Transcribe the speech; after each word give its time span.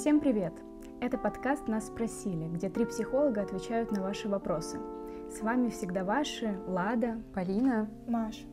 Всем 0.00 0.18
привет! 0.18 0.54
Это 1.02 1.18
подкаст 1.18 1.68
«Нас 1.68 1.88
спросили», 1.88 2.48
где 2.48 2.70
три 2.70 2.86
психолога 2.86 3.42
отвечают 3.42 3.92
на 3.92 4.00
ваши 4.00 4.30
вопросы. 4.30 4.80
С 5.30 5.42
вами 5.42 5.68
всегда 5.68 6.04
ваши 6.04 6.58
Лада, 6.66 7.22
Полина, 7.34 7.86
Маш. 8.08 8.46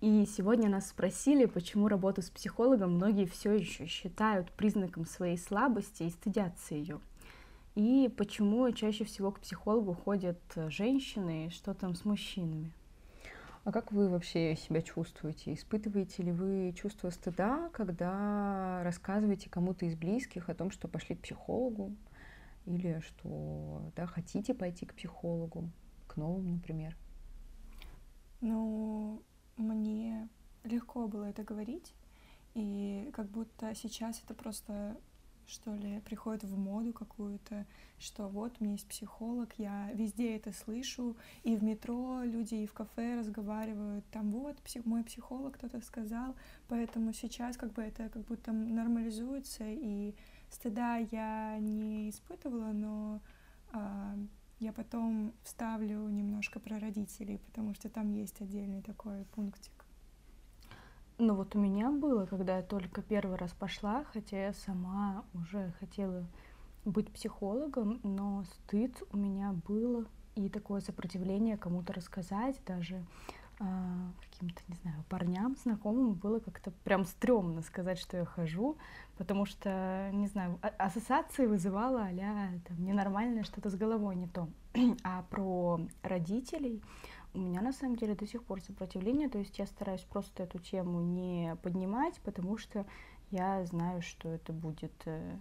И 0.00 0.24
сегодня 0.24 0.70
нас 0.70 0.88
спросили, 0.88 1.44
почему 1.44 1.88
работу 1.88 2.22
с 2.22 2.30
психологом 2.30 2.94
многие 2.94 3.26
все 3.26 3.52
еще 3.52 3.84
считают 3.84 4.50
признаком 4.52 5.04
своей 5.04 5.36
слабости 5.36 6.04
и 6.04 6.10
стыдятся 6.10 6.74
ее. 6.74 6.98
И 7.74 8.10
почему 8.16 8.72
чаще 8.72 9.04
всего 9.04 9.30
к 9.30 9.40
психологу 9.40 9.92
ходят 9.92 10.40
женщины, 10.68 11.48
и 11.48 11.50
что 11.50 11.74
там 11.74 11.94
с 11.94 12.06
мужчинами. 12.06 12.72
А 13.64 13.70
как 13.70 13.92
вы 13.92 14.08
вообще 14.08 14.56
себя 14.56 14.82
чувствуете? 14.82 15.54
Испытываете 15.54 16.24
ли 16.24 16.32
вы 16.32 16.72
чувство 16.76 17.10
стыда, 17.10 17.70
когда 17.72 18.82
рассказываете 18.82 19.48
кому-то 19.48 19.86
из 19.86 19.94
близких 19.94 20.48
о 20.48 20.54
том, 20.54 20.72
что 20.72 20.88
пошли 20.88 21.14
к 21.14 21.20
психологу? 21.20 21.94
Или 22.66 23.00
что 23.00 23.92
да, 23.94 24.06
хотите 24.06 24.52
пойти 24.52 24.84
к 24.84 24.94
психологу, 24.94 25.70
к 26.08 26.16
новому, 26.16 26.54
например? 26.54 26.96
Ну, 28.40 29.22
мне 29.56 30.28
легко 30.64 31.06
было 31.06 31.24
это 31.26 31.44
говорить, 31.44 31.94
и 32.54 33.10
как 33.12 33.28
будто 33.28 33.74
сейчас 33.76 34.20
это 34.24 34.34
просто 34.34 34.96
что 35.52 35.74
ли, 35.74 36.00
приходит 36.00 36.44
в 36.44 36.56
моду 36.56 36.92
какую-то, 36.92 37.66
что 37.98 38.26
вот 38.26 38.56
у 38.58 38.64
меня 38.64 38.72
есть 38.72 38.88
психолог, 38.88 39.50
я 39.58 39.90
везде 39.92 40.34
это 40.36 40.52
слышу, 40.52 41.14
и 41.42 41.54
в 41.56 41.62
метро 41.62 42.22
люди 42.24 42.54
и 42.54 42.66
в 42.66 42.72
кафе 42.72 43.18
разговаривают, 43.18 44.04
там 44.10 44.30
вот 44.30 44.56
псих, 44.62 44.86
мой 44.86 45.04
психолог 45.04 45.54
кто-то 45.58 45.80
сказал, 45.82 46.34
поэтому 46.68 47.12
сейчас 47.12 47.56
как 47.56 47.72
бы 47.74 47.82
это 47.82 48.08
как 48.08 48.22
будто 48.22 48.52
нормализуется, 48.52 49.64
и 49.66 50.14
стыда 50.50 50.96
я 51.10 51.58
не 51.58 52.08
испытывала, 52.08 52.72
но 52.72 53.20
а, 53.72 54.16
я 54.58 54.72
потом 54.72 55.34
вставлю 55.44 56.08
немножко 56.08 56.60
про 56.60 56.78
родителей, 56.78 57.38
потому 57.46 57.74
что 57.74 57.90
там 57.90 58.10
есть 58.12 58.40
отдельный 58.40 58.80
такой 58.80 59.24
пунктик. 59.34 59.81
Ну 61.24 61.36
вот 61.36 61.54
у 61.54 61.58
меня 61.60 61.88
было, 61.92 62.26
когда 62.26 62.56
я 62.56 62.62
только 62.62 63.00
первый 63.00 63.36
раз 63.36 63.52
пошла, 63.52 64.02
хотя 64.12 64.46
я 64.46 64.52
сама 64.52 65.24
уже 65.34 65.72
хотела 65.78 66.26
быть 66.84 67.12
психологом, 67.12 68.00
но 68.02 68.42
стыд 68.42 69.00
у 69.12 69.16
меня 69.16 69.54
было 69.68 70.04
и 70.34 70.48
такое 70.48 70.80
сопротивление 70.80 71.56
кому-то 71.56 71.92
рассказать, 71.92 72.60
даже 72.66 73.04
э, 73.60 73.64
каким-то, 74.20 74.60
не 74.66 74.74
знаю, 74.82 75.04
парням, 75.08 75.54
знакомым 75.62 76.14
было 76.14 76.40
как-то 76.40 76.72
прям 76.82 77.04
стрёмно 77.04 77.62
сказать, 77.62 78.00
что 78.00 78.16
я 78.16 78.24
хожу, 78.24 78.76
потому 79.16 79.46
что, 79.46 80.10
не 80.12 80.26
знаю, 80.26 80.58
а, 80.60 80.70
ассоциации 80.76 81.46
вызывала 81.46 82.00
а 82.02 82.48
там 82.66 82.84
ненормальное 82.84 83.44
что-то 83.44 83.70
с 83.70 83.76
головой 83.76 84.16
не 84.16 84.26
то. 84.26 84.48
а 85.04 85.22
про 85.30 85.78
родителей 86.02 86.82
у 87.34 87.38
меня 87.38 87.60
на 87.62 87.72
самом 87.72 87.96
деле 87.96 88.14
до 88.14 88.26
сих 88.26 88.44
пор 88.44 88.60
сопротивление, 88.60 89.28
то 89.28 89.38
есть 89.38 89.58
я 89.58 89.66
стараюсь 89.66 90.02
просто 90.02 90.42
эту 90.42 90.58
тему 90.58 91.00
не 91.00 91.56
поднимать, 91.62 92.20
потому 92.24 92.58
что 92.58 92.86
я 93.30 93.64
знаю, 93.64 94.02
что 94.02 94.28
это 94.28 94.52
будет 94.52 94.92
э, 95.06 95.36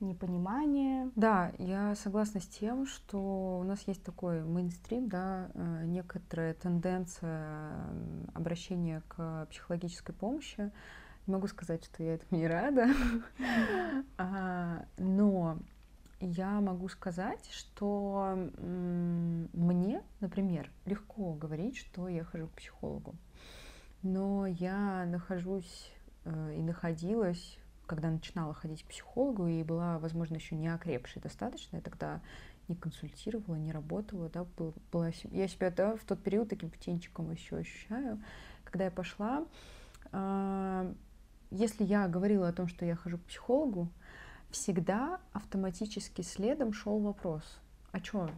непонимание. 0.00 1.10
Да, 1.14 1.52
я 1.58 1.94
согласна 1.94 2.40
с 2.40 2.46
тем, 2.46 2.86
что 2.86 3.58
у 3.60 3.62
нас 3.62 3.82
есть 3.86 4.02
такой 4.02 4.42
мейнстрим, 4.42 5.08
да, 5.08 5.50
э, 5.54 5.84
некоторая 5.86 6.54
тенденция 6.54 7.86
обращения 8.34 9.02
к 9.08 9.46
психологической 9.50 10.14
помощи. 10.14 10.72
Не 11.26 11.34
могу 11.34 11.46
сказать, 11.46 11.84
что 11.84 12.02
я 12.02 12.14
этому 12.14 12.40
не 12.40 12.46
рада, 12.46 12.88
а, 14.18 14.84
но 14.96 15.45
я 16.20 16.60
могу 16.60 16.88
сказать, 16.88 17.48
что 17.50 18.36
мне, 18.56 20.02
например, 20.20 20.70
легко 20.84 21.32
говорить, 21.34 21.76
что 21.76 22.08
я 22.08 22.24
хожу 22.24 22.48
к 22.48 22.52
психологу. 22.52 23.14
Но 24.02 24.46
я 24.46 25.04
нахожусь 25.06 25.90
э, 26.24 26.54
и 26.56 26.62
находилась, 26.62 27.58
когда 27.86 28.10
начинала 28.10 28.54
ходить 28.54 28.84
к 28.84 28.88
психологу, 28.88 29.46
и 29.46 29.62
была, 29.62 29.98
возможно, 29.98 30.36
еще 30.36 30.54
не 30.54 30.68
окрепшей 30.68 31.20
достаточно, 31.22 31.76
я 31.76 31.82
тогда 31.82 32.20
не 32.68 32.74
консультировала, 32.74 33.56
не 33.56 33.72
работала, 33.72 34.28
да, 34.28 34.46
была, 34.92 35.10
я 35.30 35.48
себя 35.48 35.70
да, 35.70 35.96
в 35.96 36.04
тот 36.04 36.22
период 36.22 36.48
таким 36.48 36.70
птенчиком 36.70 37.30
еще 37.30 37.58
ощущаю. 37.58 38.22
Когда 38.64 38.84
я 38.84 38.90
пошла, 38.90 39.46
а, 40.12 40.92
если 41.50 41.84
я 41.84 42.08
говорила 42.08 42.48
о 42.48 42.52
том, 42.52 42.66
что 42.66 42.84
я 42.84 42.96
хожу 42.96 43.18
к 43.18 43.24
психологу, 43.24 43.88
всегда 44.56 45.20
автоматически 45.32 46.22
следом 46.22 46.72
шел 46.72 46.98
вопрос, 46.98 47.42
а 47.92 48.00
чё, 48.00 48.30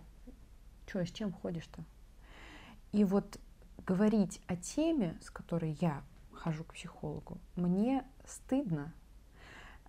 чё, 0.86 1.04
с 1.04 1.10
чем 1.10 1.32
ходишь-то? 1.32 1.84
И 2.92 3.04
вот 3.04 3.38
говорить 3.86 4.40
о 4.48 4.56
теме, 4.56 5.16
с 5.22 5.30
которой 5.30 5.78
я 5.80 6.02
хожу 6.32 6.64
к 6.64 6.74
психологу, 6.74 7.38
мне 7.54 8.04
стыдно, 8.26 8.92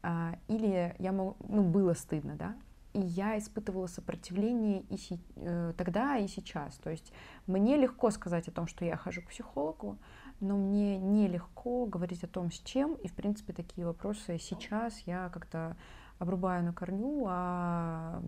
а, 0.04 0.38
или 0.48 0.96
я 1.00 1.12
могу, 1.12 1.36
ну, 1.48 1.64
было 1.64 1.94
стыдно, 1.94 2.36
да, 2.36 2.56
и 2.94 3.00
я 3.00 3.38
испытывала 3.38 3.88
сопротивление 3.88 4.82
и 4.84 4.98
си, 4.98 5.20
э, 5.36 5.74
тогда, 5.78 6.18
и 6.18 6.28
сейчас. 6.28 6.76
То 6.78 6.90
есть 6.92 7.12
мне 7.48 7.76
легко 7.76 8.12
сказать 8.12 8.48
о 8.48 8.52
том, 8.52 8.68
что 8.68 8.86
я 8.86 8.98
хожу 8.98 9.22
к 9.22 9.30
психологу, 9.30 9.98
но 10.40 10.58
мне 10.58 10.98
нелегко 10.98 11.86
говорить 11.86 12.24
о 12.24 12.28
том, 12.28 12.52
с 12.52 12.60
чем, 12.60 12.94
и, 12.96 13.08
в 13.08 13.14
принципе, 13.14 13.54
такие 13.54 13.86
вопросы 13.86 14.38
сейчас 14.40 15.00
я 15.06 15.30
как-то 15.30 15.76
обрубаю 16.20 16.64
на 16.64 16.74
корню, 16.74 17.26
а 17.28 18.22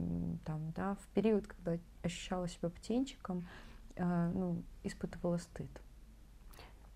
там, 0.46 0.72
да, 0.72 0.96
в 0.96 1.08
период, 1.14 1.46
когда 1.46 1.78
ощущала 2.02 2.48
себя 2.48 2.70
птенчиком, 2.70 3.46
э, 3.96 4.32
ну, 4.34 4.64
испытывала 4.84 5.38
стыд. 5.38 5.70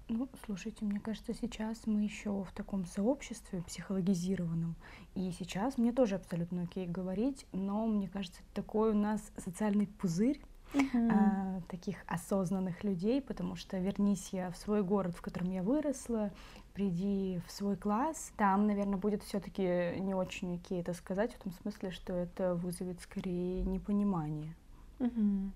Ну, 0.08 0.30
слушайте, 0.46 0.86
мне 0.86 1.00
кажется, 1.00 1.34
сейчас 1.34 1.88
мы 1.88 2.04
еще 2.04 2.44
в 2.44 2.52
таком 2.54 2.86
сообществе 2.86 3.64
психологизированном, 3.64 4.76
и 5.16 5.32
сейчас 5.32 5.78
мне 5.78 5.92
тоже 5.92 6.16
абсолютно 6.16 6.64
окей 6.64 6.86
говорить, 6.86 7.48
но 7.52 7.88
мне 7.88 8.08
кажется, 8.08 8.40
такой 8.54 8.92
у 8.92 8.96
нас 8.96 9.32
социальный 9.38 9.88
пузырь, 9.88 10.40
uh-huh. 10.76 11.12
а, 11.12 11.62
таких 11.68 11.98
осознанных 12.08 12.84
людей, 12.84 13.22
потому 13.22 13.56
что 13.56 13.78
вернись 13.78 14.30
я 14.32 14.52
в 14.52 14.58
свой 14.58 14.84
город, 14.84 15.16
в 15.16 15.22
котором 15.22 15.52
я 15.52 15.64
выросла, 15.64 16.32
приди 16.74 17.42
в 17.48 17.52
свой 17.52 17.78
класс, 17.78 18.32
там, 18.38 18.68
наверное, 18.68 18.98
будет 18.98 19.24
все-таки 19.24 20.00
не 20.00 20.14
очень 20.14 20.56
окей 20.56 20.82
это 20.82 20.94
сказать, 20.94 21.34
в 21.34 21.44
том 21.44 21.54
смысле, 21.54 21.92
что 21.92 22.14
это 22.14 22.56
вызовет 22.56 23.00
скорее 23.02 23.64
непонимание. 23.64 24.54
Uh-huh. 25.00 25.50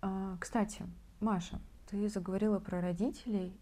А, 0.00 0.36
кстати, 0.40 0.84
Маша, 1.20 1.60
ты 1.90 2.08
заговорила 2.08 2.58
про 2.58 2.80
родителей, 2.80 3.52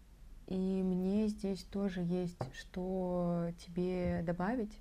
и 0.47 0.81
мне 0.83 1.27
здесь 1.27 1.63
тоже 1.63 2.01
есть 2.01 2.37
что 2.53 3.51
тебе 3.65 4.23
добавить. 4.25 4.77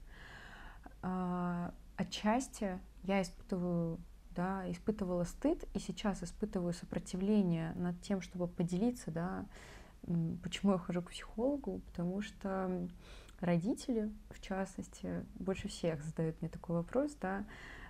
А, 1.02 1.72
отчасти 1.96 2.78
я 3.04 3.22
испытываю 3.22 3.98
да, 4.34 4.70
испытывала 4.70 5.24
стыд 5.24 5.64
и 5.74 5.78
сейчас 5.78 6.22
испытываю 6.22 6.72
сопротивление 6.72 7.72
над 7.74 8.00
тем, 8.02 8.20
чтобы 8.20 8.46
поделиться, 8.48 9.10
да, 9.10 9.46
почему 10.42 10.72
я 10.72 10.78
хожу 10.78 11.02
к 11.02 11.10
психологу, 11.10 11.80
потому 11.86 12.22
что 12.22 12.88
родители, 13.40 14.10
в 14.30 14.40
частности, 14.40 15.24
больше 15.34 15.68
всех 15.68 16.02
задают 16.02 16.40
мне 16.40 16.50
такой 16.50 16.76
вопрос, 16.76 17.16
да, 17.20 17.44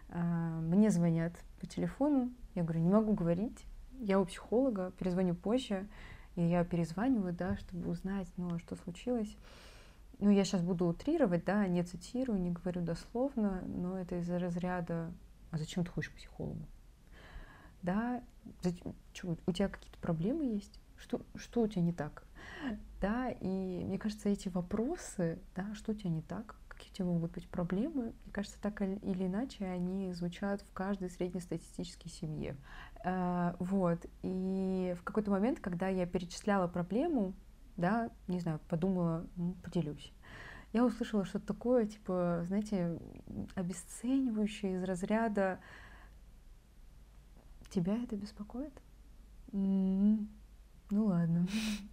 а, 0.09 0.61
мне 0.61 0.91
звонят 0.91 1.33
по 1.61 1.67
телефону, 1.67 2.33
я 2.55 2.63
говорю, 2.63 2.81
не 2.81 2.91
могу 2.91 3.13
говорить, 3.15 3.65
я 4.01 4.21
у 4.21 4.25
психолога, 4.25 4.93
перезвоню 4.99 5.35
позже, 5.35 5.87
и 6.37 6.43
я 6.43 6.65
перезваниваю, 6.65 7.33
да, 7.33 7.57
чтобы 7.59 7.91
узнать, 7.91 8.29
ну, 8.37 8.55
а 8.55 8.59
что 8.59 8.77
случилось. 8.77 9.37
Ну, 10.19 10.31
я 10.31 10.45
сейчас 10.45 10.63
буду 10.63 10.87
утрировать, 10.87 11.45
да, 11.45 11.67
не 11.67 11.83
цитирую, 11.83 12.41
не 12.41 12.51
говорю 12.51 12.83
дословно, 12.83 13.63
но 13.67 13.99
это 13.99 14.19
из-за 14.19 14.39
разряда 14.39 15.13
а 15.51 15.59
зачем 15.59 15.85
ты 15.85 15.91
ходишь 15.91 16.11
к 16.11 16.15
психологу? 16.15 16.67
Да, 17.83 18.23
зачем, 18.63 18.95
что, 19.13 19.37
у 19.47 19.53
тебя 19.53 19.69
какие-то 19.69 19.99
проблемы 19.99 20.45
есть? 20.45 20.81
Что, 20.97 21.23
что 21.35 21.63
у 21.63 21.69
тебя 21.69 21.83
не 21.83 21.93
так? 21.93 22.25
Да, 23.01 23.31
и 23.31 23.85
мне 23.85 23.99
кажется, 23.99 24.29
эти 24.29 24.49
вопросы, 24.49 25.39
да, 25.57 25.75
что 25.75 25.93
у 25.93 25.95
тебя 25.95 26.11
не 26.11 26.21
так, 26.21 26.57
какие 26.69 26.91
у 26.91 26.95
тебя 26.95 27.07
могут 27.07 27.33
быть 27.33 27.49
проблемы, 27.49 28.13
мне 28.25 28.33
кажется, 28.33 28.59
так 28.61 28.83
или 28.83 29.27
иначе 29.27 29.65
они 29.65 30.13
звучат 30.13 30.61
в 30.61 30.73
каждой 30.73 31.09
среднестатистической 31.09 32.11
семье. 32.11 32.57
А, 33.03 33.57
вот, 33.59 34.05
и 34.23 34.95
в 34.99 35.03
какой-то 35.03 35.31
момент, 35.31 35.61
когда 35.61 35.89
я 35.89 36.07
перечисляла 36.07 36.69
проблему, 36.69 37.33
да, 37.79 38.11
не 38.29 38.41
знаю, 38.41 38.61
подумала, 38.69 39.27
ну, 39.37 39.55
поделюсь 39.63 40.13
я 40.73 40.85
услышала 40.85 41.25
что-то 41.25 41.47
такое, 41.47 41.87
типа, 41.87 42.45
знаете, 42.47 42.99
обесценивающее 43.55 44.77
из 44.77 44.85
разряда 44.85 45.59
«Тебя 47.71 48.03
это 48.03 48.17
беспокоит?» 48.17 48.73
Ну 49.53 50.27
ладно. 50.91 51.47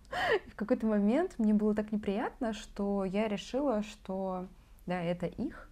В 0.47 0.55
какой-то 0.55 0.87
момент 0.87 1.35
мне 1.37 1.53
было 1.53 1.75
так 1.75 1.91
неприятно, 1.91 2.53
что 2.53 3.05
я 3.05 3.27
решила, 3.27 3.83
что 3.83 4.47
Да, 4.85 5.01
это 5.01 5.25
их, 5.25 5.69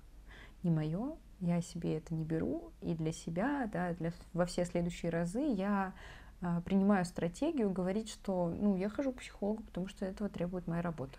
не 0.63 0.71
мое, 0.71 1.15
я 1.39 1.61
себе 1.61 1.97
это 1.97 2.13
не 2.13 2.23
беру, 2.23 2.71
и 2.81 2.93
для 2.93 3.11
себя, 3.11 3.69
да, 3.71 3.93
для, 3.93 4.13
во 4.33 4.45
все 4.45 4.65
следующие 4.65 5.11
разы 5.11 5.41
я 5.41 5.93
а, 6.41 6.61
принимаю 6.61 7.05
стратегию 7.05 7.71
говорить, 7.71 8.09
что 8.09 8.49
ну, 8.49 8.75
я 8.75 8.89
хожу 8.89 9.11
к 9.11 9.17
психологу, 9.17 9.63
потому 9.63 9.87
что 9.87 10.05
этого 10.05 10.29
требует 10.29 10.67
моя 10.67 10.81
работа. 10.81 11.17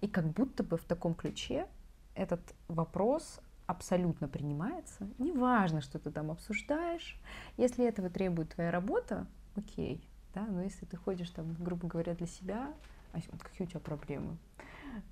И 0.00 0.08
как 0.08 0.26
будто 0.26 0.62
бы 0.62 0.76
в 0.76 0.84
таком 0.84 1.14
ключе 1.14 1.66
этот 2.14 2.40
вопрос 2.68 3.40
абсолютно 3.66 4.28
принимается. 4.28 5.08
Неважно, 5.18 5.80
что 5.80 5.98
ты 5.98 6.10
там 6.10 6.30
обсуждаешь. 6.30 7.18
Если 7.56 7.84
этого 7.84 8.10
требует 8.10 8.50
твоя 8.50 8.70
работа, 8.70 9.26
окей. 9.56 10.06
Да? 10.34 10.46
Но 10.46 10.62
если 10.62 10.84
ты 10.84 10.96
ходишь 10.96 11.30
там, 11.30 11.54
грубо 11.54 11.88
говоря, 11.88 12.14
для 12.14 12.26
себя, 12.26 12.74
а 13.12 13.20
какие 13.38 13.66
у 13.66 13.70
тебя 13.70 13.80
проблемы? 13.80 14.36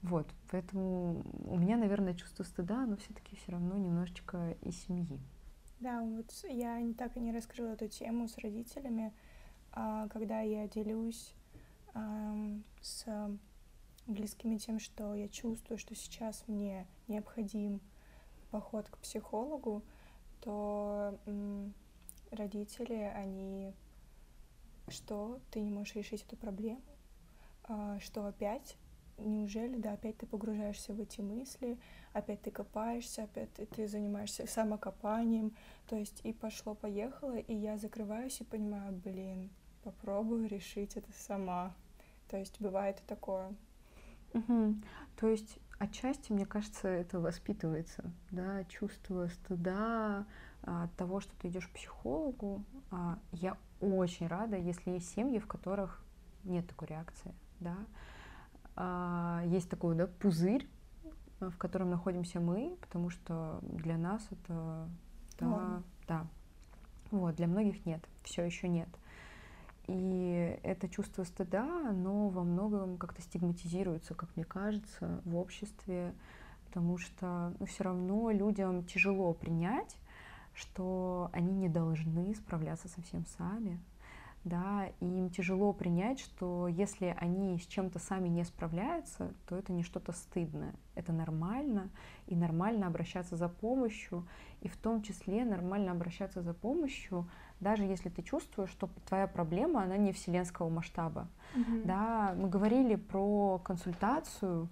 Вот, 0.03 0.29
поэтому 0.51 1.25
у 1.45 1.59
меня, 1.59 1.77
наверное, 1.77 2.15
чувство 2.15 2.45
стыда, 2.45 2.87
но 2.87 2.97
все-таки 2.97 3.35
все 3.37 3.53
равно 3.53 3.77
немножечко 3.77 4.57
из 4.63 4.77
семьи. 4.85 5.21
Да, 5.81 6.01
вот 6.03 6.31
я 6.49 6.81
так 6.97 7.17
и 7.17 7.21
не 7.21 7.33
раскрыла 7.33 7.71
эту 7.71 7.89
тему 7.89 8.29
с 8.29 8.39
родителями, 8.39 9.13
а, 9.73 10.07
когда 10.09 10.41
я 10.41 10.69
делюсь 10.69 11.35
с 12.81 13.05
близкими 14.07 14.57
тем, 14.57 14.79
что 14.79 15.15
я 15.15 15.29
чувствую, 15.29 15.79
что 15.79 15.95
сейчас 15.95 16.45
мне 16.47 16.87
необходим 17.09 17.81
поход 18.51 18.89
к 18.89 18.99
психологу, 18.99 19.83
то 20.41 21.19
родители, 22.31 22.95
они 23.15 23.73
что 24.89 25.41
ты 25.51 25.61
не 25.61 25.71
можешь 25.71 25.95
решить 25.95 26.25
эту 26.25 26.37
проблему, 26.37 26.83
а, 27.65 27.99
что 28.01 28.27
опять 28.27 28.77
неужели, 29.19 29.77
да, 29.77 29.93
опять 29.93 30.17
ты 30.19 30.27
погружаешься 30.27 30.93
в 30.93 31.01
эти 31.01 31.21
мысли, 31.21 31.79
опять 32.13 32.43
ты 32.43 32.51
копаешься, 32.51 33.25
опять 33.25 33.53
ты, 33.53 33.87
занимаешься 33.87 34.47
самокопанием, 34.47 35.55
то 35.87 35.97
есть 35.97 36.21
и 36.25 36.33
пошло-поехало, 36.33 37.37
и 37.37 37.55
я 37.55 37.79
закрываюсь 37.79 38.41
и 38.41 38.45
понимаю, 38.45 38.93
блин, 38.93 39.51
попробую 39.85 40.49
решить 40.49 40.97
это 40.97 41.13
сама. 41.13 41.75
То 42.29 42.39
есть 42.39 42.61
бывает 42.61 43.01
и 43.01 43.07
такое. 43.07 43.55
Угу. 44.34 44.76
То 45.17 45.29
есть 45.29 45.58
отчасти, 45.79 46.32
мне 46.32 46.46
кажется, 46.46 46.88
это 46.88 47.20
воспитывается, 47.20 48.05
да, 48.31 48.64
чувство 48.64 49.29
стыда 49.29 50.26
а, 50.62 50.84
от 50.84 50.94
того, 50.94 51.20
что 51.20 51.32
ты 51.38 51.49
идешь 51.49 51.67
к 51.67 51.73
психологу. 51.73 52.64
А, 52.90 53.19
я 53.32 53.56
очень 53.81 54.26
рада, 54.26 54.56
если 54.56 54.93
есть 54.93 55.12
семьи, 55.14 55.38
в 55.38 55.46
которых 55.46 56.02
нет 56.44 56.67
такой 56.69 56.88
реакции, 56.88 57.34
да. 57.61 57.76
А, 58.76 59.43
есть 59.46 59.69
такой, 59.69 59.96
да, 59.96 60.06
пузырь, 60.06 60.69
в 61.40 61.56
котором 61.58 61.90
находимся 61.90 62.40
мы, 62.40 62.76
потому 62.81 63.11
что 63.11 63.58
для 63.62 63.96
нас 63.96 64.25
это, 64.31 64.88
да, 65.40 65.82
да, 66.06 66.26
вот, 67.11 67.34
для 67.34 67.46
многих 67.49 67.84
нет, 67.84 68.02
все 68.23 68.44
еще 68.44 68.69
нет. 68.69 68.88
И 69.94 70.59
это 70.62 70.89
чувство 70.89 71.23
стыда, 71.25 71.91
оно 71.91 72.31
во 72.31 72.44
многом 72.44 72.97
как-то 72.97 73.21
стигматизируется, 73.21 74.15
как 74.15 74.35
мне 74.37 74.44
кажется, 74.47 75.21
в 75.27 75.37
обществе, 75.37 76.15
потому 76.65 76.97
что 76.97 77.53
ну, 77.61 77.67
все 77.67 77.85
равно 77.85 78.31
людям 78.31 78.85
тяжело 78.85 79.35
принять, 79.35 79.99
что 80.55 81.29
они 81.35 81.53
не 81.53 81.69
должны 81.69 82.35
справляться 82.35 82.89
совсем 82.89 83.27
сами, 83.27 83.79
да, 84.44 84.89
и 85.00 85.05
им 85.05 85.29
тяжело 85.29 85.75
принять, 85.75 86.21
что 86.21 86.69
если 86.69 87.15
они 87.21 87.59
с 87.59 87.67
чем-то 87.67 87.99
сами 87.99 88.29
не 88.29 88.44
справляются, 88.44 89.35
то 89.47 89.56
это 89.56 89.75
не 89.75 89.83
что-то 89.83 90.12
стыдное, 90.12 90.75
это 90.94 91.12
нормально, 91.12 91.91
и 92.27 92.35
нормально 92.35 92.87
обращаться 92.87 93.37
за 93.37 93.50
помощью, 93.50 94.27
и 94.62 94.69
в 94.69 94.77
том 94.79 95.03
числе 95.03 95.44
нормально 95.44 95.93
обращаться 95.93 96.41
за 96.41 96.55
помощью, 96.55 97.29
даже 97.62 97.85
если 97.85 98.09
ты 98.09 98.23
чувствуешь, 98.23 98.70
что 98.70 98.91
твоя 99.06 99.26
проблема, 99.26 99.82
она 99.82 99.97
не 99.97 100.12
вселенского 100.12 100.69
масштаба, 100.69 101.29
mm-hmm. 101.55 101.85
да, 101.85 102.35
мы 102.37 102.49
говорили 102.49 102.97
про 102.97 103.59
консультацию, 103.64 104.69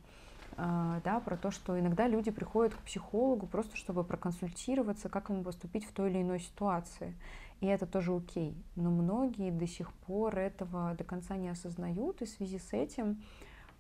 а, 0.57 1.01
да, 1.05 1.21
про 1.21 1.37
то, 1.37 1.51
что 1.51 1.79
иногда 1.79 2.07
люди 2.07 2.31
приходят 2.31 2.75
к 2.75 2.79
психологу 2.79 3.47
просто 3.47 3.77
чтобы 3.77 4.05
проконсультироваться, 4.05 5.09
как 5.09 5.31
ему 5.31 5.43
поступить 5.43 5.87
в 5.87 5.93
той 5.93 6.11
или 6.11 6.21
иной 6.21 6.41
ситуации. 6.41 7.15
И 7.61 7.67
это 7.67 7.87
тоже 7.87 8.15
окей. 8.15 8.55
Но 8.75 8.91
многие 8.91 9.51
до 9.51 9.67
сих 9.67 9.93
пор 9.93 10.37
этого 10.37 10.95
до 10.95 11.05
конца 11.05 11.37
не 11.37 11.49
осознают, 11.49 12.21
и 12.23 12.25
в 12.25 12.29
связи 12.29 12.59
с 12.59 12.73
этим, 12.73 13.23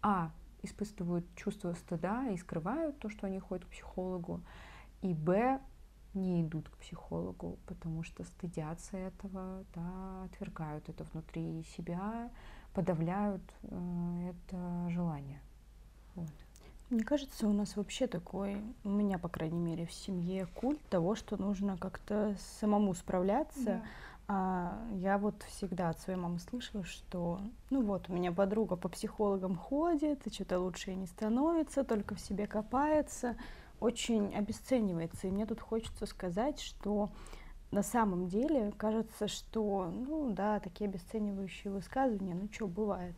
а, 0.02 0.30
испытывают 0.62 1.26
чувство 1.34 1.72
стыда 1.72 2.28
и 2.30 2.36
скрывают 2.36 2.98
то, 2.98 3.08
что 3.08 3.26
они 3.26 3.40
ходят 3.40 3.64
к 3.64 3.68
психологу, 3.68 4.40
и, 5.02 5.14
б, 5.14 5.60
не 6.14 6.42
идут 6.42 6.68
к 6.68 6.76
психологу, 6.78 7.58
потому 7.66 8.02
что 8.02 8.24
стыдятся 8.24 8.96
этого, 8.96 9.64
да, 9.74 10.24
отвергают 10.24 10.88
это 10.88 11.04
внутри 11.12 11.64
себя, 11.76 12.30
подавляют 12.74 13.42
э, 13.62 14.30
это 14.30 14.88
желание. 14.90 15.40
Вот. 16.14 16.30
Мне 16.90 17.04
кажется, 17.04 17.46
у 17.46 17.52
нас 17.52 17.76
вообще 17.76 18.08
такой, 18.08 18.60
у 18.82 18.88
меня, 18.88 19.18
по 19.18 19.28
крайней 19.28 19.60
мере, 19.60 19.86
в 19.86 19.92
семье 19.92 20.46
культ 20.46 20.80
того, 20.88 21.14
что 21.14 21.36
нужно 21.36 21.76
как-то 21.76 22.36
самому 22.58 22.94
справляться. 22.94 23.64
Да. 23.64 23.82
А 24.32 24.78
я 24.92 25.18
вот 25.18 25.42
всегда 25.44 25.88
от 25.90 26.00
своей 26.00 26.18
мамы 26.18 26.38
слышала, 26.38 26.84
что 26.84 27.40
ну 27.68 27.82
вот, 27.82 28.08
у 28.08 28.12
меня 28.12 28.30
подруга 28.30 28.76
по 28.76 28.88
психологам 28.88 29.56
ходит, 29.56 30.24
и 30.24 30.32
что-то 30.32 30.60
лучше 30.60 30.94
не 30.94 31.06
становится, 31.06 31.82
только 31.82 32.14
в 32.14 32.20
себе 32.20 32.46
копается, 32.46 33.36
очень 33.80 34.34
обесценивается. 34.34 35.26
И 35.26 35.30
мне 35.30 35.46
тут 35.46 35.60
хочется 35.60 36.06
сказать, 36.06 36.60
что 36.60 37.10
на 37.70 37.82
самом 37.82 38.28
деле 38.28 38.72
кажется, 38.76 39.28
что, 39.28 39.90
ну 39.90 40.30
да, 40.32 40.60
такие 40.60 40.88
обесценивающие 40.88 41.72
высказывания, 41.72 42.34
ну 42.34 42.48
что, 42.52 42.66
бывает. 42.66 43.14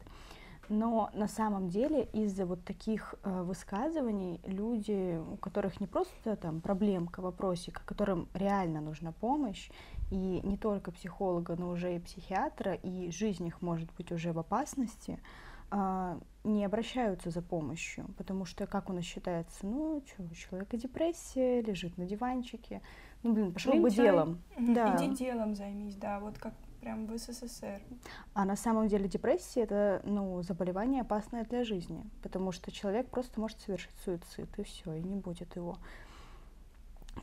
Но 0.69 1.11
на 1.13 1.29
самом 1.29 1.69
деле 1.69 2.09
из-за 2.13 2.47
вот 2.47 2.65
таких 2.65 3.15
э, 3.25 3.43
высказываний 3.43 4.41
люди, 4.45 5.19
у 5.19 5.37
которых 5.37 5.81
не 5.81 5.87
просто 5.87 6.37
там 6.37 6.61
проблемка, 6.61 7.21
вопросик, 7.21 7.81
а 7.83 7.87
которым 7.87 8.29
реально 8.33 8.81
нужна 8.81 9.13
помощь, 9.13 9.71
и 10.11 10.41
не 10.45 10.57
только 10.57 10.93
психолога, 10.93 11.57
но 11.57 11.69
уже 11.69 11.97
и 11.97 11.99
психиатра, 11.99 12.75
и 12.75 13.11
жизнь 13.11 13.47
их 13.47 13.61
может 13.61 13.93
быть 13.97 14.13
уже 14.13 14.33
в 14.33 14.39
опасности, 14.39 15.19
э, 15.73 16.19
не 16.45 16.65
обращаются 16.65 17.31
за 17.31 17.43
помощью, 17.43 18.07
потому 18.19 18.45
что, 18.45 18.67
как 18.67 18.91
у 18.91 18.93
нас 18.93 19.05
считается, 19.05 19.67
ну, 19.67 20.03
что, 20.07 20.23
у 20.25 20.35
человека 20.35 20.77
депрессия, 20.77 21.63
лежит 21.63 21.97
на 21.99 22.05
диванчике, 22.05 22.83
ну, 23.23 23.33
блин, 23.33 23.53
пошел 23.53 23.75
бы 23.75 23.91
делом. 23.91 24.43
Да. 24.59 24.97
Иди 24.97 25.15
делом 25.15 25.55
займись, 25.55 25.97
да, 25.97 26.19
вот 26.19 26.39
как 26.39 26.55
прям 26.81 27.07
в 27.07 27.17
СССР. 27.17 27.81
А 28.35 28.45
на 28.45 28.57
самом 28.57 28.89
деле 28.89 29.09
депрессия 29.09 29.63
это 29.63 30.03
ну, 30.05 30.43
заболевание 30.43 31.03
опасное 31.03 31.45
для 31.45 31.63
жизни, 31.63 32.05
потому 32.23 32.51
что 32.51 32.73
человек 32.73 33.09
просто 33.09 33.41
может 33.41 33.61
совершить 33.61 33.95
суицид, 34.05 34.59
и 34.59 34.63
все, 34.65 34.95
и 34.95 35.03
не 35.03 35.15
будет 35.15 35.55
его. 35.55 35.79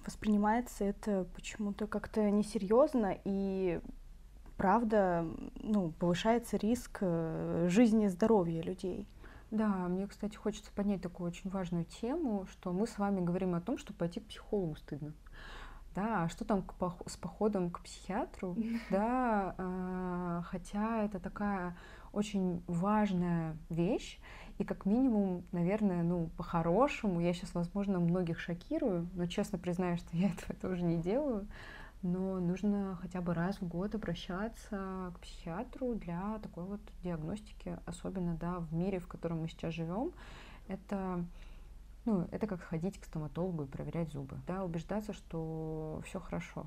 Воспринимается 0.05 0.86
это 0.86 1.27
почему-то 1.36 1.88
как-то 1.88 2.29
несерьезно, 2.32 3.17
и 3.25 3.82
правда, 4.60 5.25
ну, 5.63 5.92
повышается 5.92 6.58
риск 6.58 6.98
э, 7.00 7.68
жизни 7.70 8.06
и 8.06 8.10
здоровья 8.10 8.62
людей. 8.62 9.08
Да, 9.51 9.70
мне, 9.88 10.06
кстати, 10.06 10.36
хочется 10.36 10.70
поднять 10.75 11.01
такую 11.01 11.28
очень 11.28 11.50
важную 11.50 11.86
тему, 11.86 12.46
что 12.51 12.74
мы 12.74 12.86
с 12.86 13.00
вами 13.00 13.22
говорим 13.22 13.56
о 13.56 13.62
том, 13.62 13.78
что 13.78 13.94
пойти 13.94 14.20
к 14.20 14.25
психологу 14.25 14.75
стыдно. 14.75 15.13
Да, 15.96 16.24
а 16.24 16.30
что 16.30 16.44
там 16.44 16.62
к, 16.62 16.74
с 17.08 17.16
походом 17.16 17.72
к 17.72 17.80
психиатру, 17.80 18.58
да, 18.89 19.56
э, 19.58 20.42
хотя 20.46 21.06
это 21.06 21.20
такая 21.20 21.78
очень 22.12 22.62
важная 22.68 23.56
вещь, 23.70 24.20
и 24.58 24.66
как 24.66 24.86
минимум, 24.86 25.46
наверное, 25.54 26.04
ну, 26.04 26.30
по-хорошему, 26.36 27.22
я 27.22 27.34
сейчас, 27.34 27.56
возможно, 27.56 28.00
многих 28.00 28.39
шокирую, 28.39 29.08
но 29.13 29.25
честно 29.25 29.58
признаю, 29.58 29.96
что 29.96 30.18
я 30.18 30.28
этого 30.32 30.54
тоже 30.60 30.84
не 30.84 30.98
делаю, 30.98 31.48
но 32.01 32.39
нужно 32.39 32.98
хотя 33.01 33.22
бы 33.22 33.34
раз 33.34 33.60
в 33.60 33.68
год 33.68 33.96
обращаться 33.96 35.12
к 35.15 35.20
психиатру 35.20 35.96
для 35.96 36.39
такой 36.39 36.63
вот 36.63 36.82
диагностики, 37.03 37.77
особенно, 37.86 38.36
да, 38.36 38.60
в 38.60 38.74
мире, 38.74 39.00
в 39.00 39.08
котором 39.08 39.41
мы 39.41 39.50
сейчас 39.50 39.74
живем, 39.74 40.13
это 40.68 41.25
ну, 42.06 42.27
это 42.32 42.48
как 42.48 42.62
ходить 42.62 42.98
к 43.00 43.06
стоматологу 43.06 43.63
и 43.63 43.68
проверять 43.68 44.12
зубы, 44.12 44.39
да, 44.48 44.63
убеждаться, 44.63 45.13
что 45.13 46.01
все 46.06 46.20
хорошо. 46.20 46.65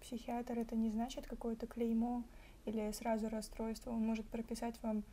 Психиатр 0.00 0.58
это 0.58 0.76
не 0.76 0.90
значит 0.90 1.26
какое-то 1.26 1.66
клеймо 1.66 2.24
или 2.64 2.90
сразу 2.92 3.28
расстройство. 3.28 3.90
Он 3.90 4.00
может 4.00 4.26
прописать 4.28 4.74
вам 4.82 5.04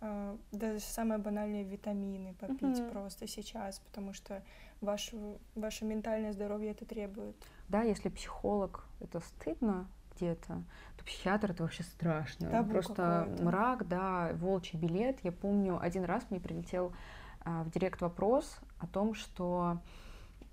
даже 0.00 0.80
самые 0.80 1.18
банальные 1.18 1.64
витамины 1.64 2.34
попить 2.34 2.78
mm-hmm. 2.78 2.90
просто 2.90 3.26
сейчас, 3.26 3.80
потому 3.80 4.12
что 4.12 4.42
ваше, 4.80 5.38
ваше 5.54 5.84
ментальное 5.84 6.32
здоровье 6.32 6.70
это 6.70 6.84
требует. 6.84 7.36
Да, 7.68 7.82
если 7.82 8.08
психолог 8.08 8.86
это 9.00 9.20
стыдно 9.20 9.88
где-то, 10.14 10.62
то 10.96 11.04
психиатр 11.04 11.50
это 11.50 11.64
вообще 11.64 11.82
страшно. 11.82 12.50
Табу 12.50 12.70
Просто 12.70 13.28
мрак, 13.40 13.88
да, 13.88 14.30
волчий 14.34 14.78
билет. 14.78 15.18
Я 15.22 15.32
помню, 15.32 15.78
один 15.80 16.04
раз 16.04 16.24
мне 16.30 16.40
прилетел 16.40 16.92
а, 17.40 17.64
в 17.64 17.70
директ 17.70 18.00
вопрос 18.00 18.60
о 18.78 18.86
том, 18.86 19.14
что 19.14 19.80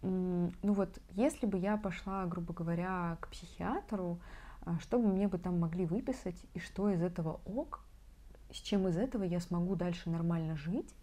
ну 0.01 0.51
вот 0.61 0.99
если 1.11 1.47
бы 1.47 1.57
я 1.57 1.77
пошла, 1.77 2.25
грубо 2.25 2.53
говоря, 2.53 3.17
к 3.21 3.27
психиатру, 3.29 4.19
а, 4.61 4.79
что 4.79 4.99
бы 4.99 5.07
мне 5.07 5.27
бы 5.27 5.37
там 5.37 5.59
могли 5.59 5.85
выписать 5.85 6.45
и 6.53 6.59
что 6.59 6.89
из 6.89 7.01
этого 7.01 7.39
ок, 7.45 7.84
с 8.55 8.61
чем 8.61 8.87
из 8.87 8.97
этого 8.97 9.23
я 9.23 9.39
смогу 9.39 9.75
дальше 9.75 10.09
нормально 10.09 10.55
жить 10.55 10.95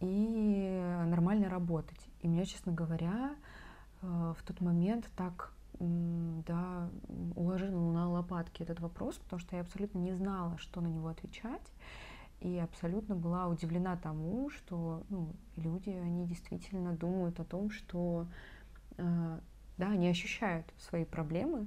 и 0.00 1.04
нормально 1.06 1.48
работать. 1.48 2.00
И 2.20 2.28
мне, 2.28 2.44
честно 2.44 2.72
говоря, 2.72 3.36
э, 4.02 4.34
в 4.36 4.42
тот 4.44 4.60
момент 4.60 5.08
так 5.16 5.52
да, 5.80 6.88
уложил 7.34 7.90
на 7.90 8.08
лопатки 8.08 8.62
этот 8.62 8.80
вопрос, 8.80 9.16
потому 9.16 9.40
что 9.40 9.56
я 9.56 9.62
абсолютно 9.62 9.98
не 9.98 10.12
знала, 10.12 10.56
что 10.58 10.80
на 10.80 10.86
него 10.86 11.08
отвечать. 11.08 11.72
И 12.40 12.58
абсолютно 12.58 13.16
была 13.16 13.48
удивлена 13.48 13.96
тому, 13.96 14.50
что 14.50 15.02
ну, 15.08 15.32
люди, 15.56 15.90
они 15.90 16.26
действительно 16.26 16.92
думают 16.92 17.40
о 17.40 17.44
том, 17.44 17.70
что 17.70 18.26
э, 18.98 19.40
да, 19.78 19.90
они 19.90 20.08
ощущают 20.08 20.66
свои 20.78 21.04
проблемы, 21.04 21.66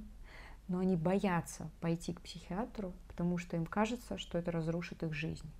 но 0.68 0.78
они 0.78 0.96
боятся 0.96 1.70
пойти 1.80 2.12
к 2.12 2.20
психиатру, 2.20 2.92
потому 3.08 3.38
что 3.38 3.56
им 3.56 3.66
кажется, 3.66 4.18
что 4.18 4.38
это 4.38 4.50
разрушит 4.50 5.02
их 5.02 5.14
жизнь. 5.14 5.50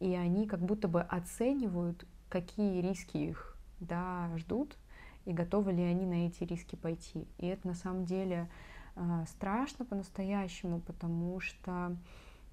И 0.00 0.14
они 0.14 0.46
как 0.46 0.60
будто 0.60 0.88
бы 0.88 1.00
оценивают, 1.02 2.04
какие 2.28 2.80
риски 2.80 3.16
их 3.16 3.56
да, 3.80 4.30
ждут, 4.36 4.76
и 5.24 5.32
готовы 5.32 5.72
ли 5.72 5.82
они 5.82 6.04
на 6.04 6.26
эти 6.26 6.44
риски 6.44 6.76
пойти. 6.76 7.26
И 7.38 7.46
это 7.46 7.66
на 7.66 7.74
самом 7.74 8.04
деле 8.04 8.48
э, 8.96 9.24
страшно 9.28 9.84
по-настоящему, 9.84 10.80
потому 10.80 11.40
что 11.40 11.96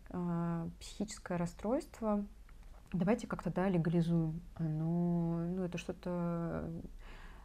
э, 0.09 0.69
психическое 0.79 1.37
расстройство, 1.37 2.23
давайте 2.91 3.27
как-то 3.27 3.51
да, 3.51 3.69
легализуем, 3.69 4.41
оно, 4.55 5.45
ну, 5.45 5.63
это 5.63 5.77
что-то 5.77 6.69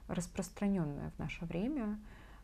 распространенное 0.08 1.10
в 1.10 1.18
наше 1.18 1.44
время. 1.44 1.98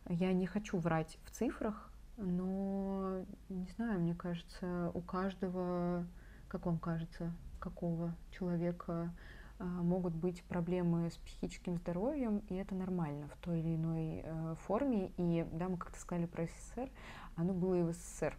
Я 0.07 0.33
не 0.33 0.45
хочу 0.45 0.77
врать 0.77 1.17
в 1.25 1.31
цифрах, 1.31 1.91
но, 2.17 3.25
не 3.49 3.67
знаю, 3.75 3.99
мне 3.99 4.15
кажется, 4.15 4.91
у 4.93 5.01
каждого, 5.01 6.05
как 6.47 6.65
вам 6.65 6.77
кажется, 6.77 7.33
какого 7.59 8.15
человека 8.31 9.11
а, 9.57 9.63
могут 9.63 10.13
быть 10.13 10.43
проблемы 10.43 11.09
с 11.09 11.17
психическим 11.17 11.77
здоровьем, 11.77 12.39
и 12.49 12.55
это 12.55 12.75
нормально 12.75 13.27
в 13.29 13.37
той 13.43 13.59
или 13.59 13.75
иной 13.75 14.21
э, 14.23 14.55
форме. 14.65 15.11
И, 15.17 15.45
да, 15.53 15.69
мы 15.69 15.77
как-то 15.77 15.99
сказали 15.99 16.25
про 16.25 16.45
СССР, 16.45 16.89
оно 17.35 17.53
было 17.53 17.75
и 17.75 17.83
в 17.83 17.93
СССР. 17.93 18.37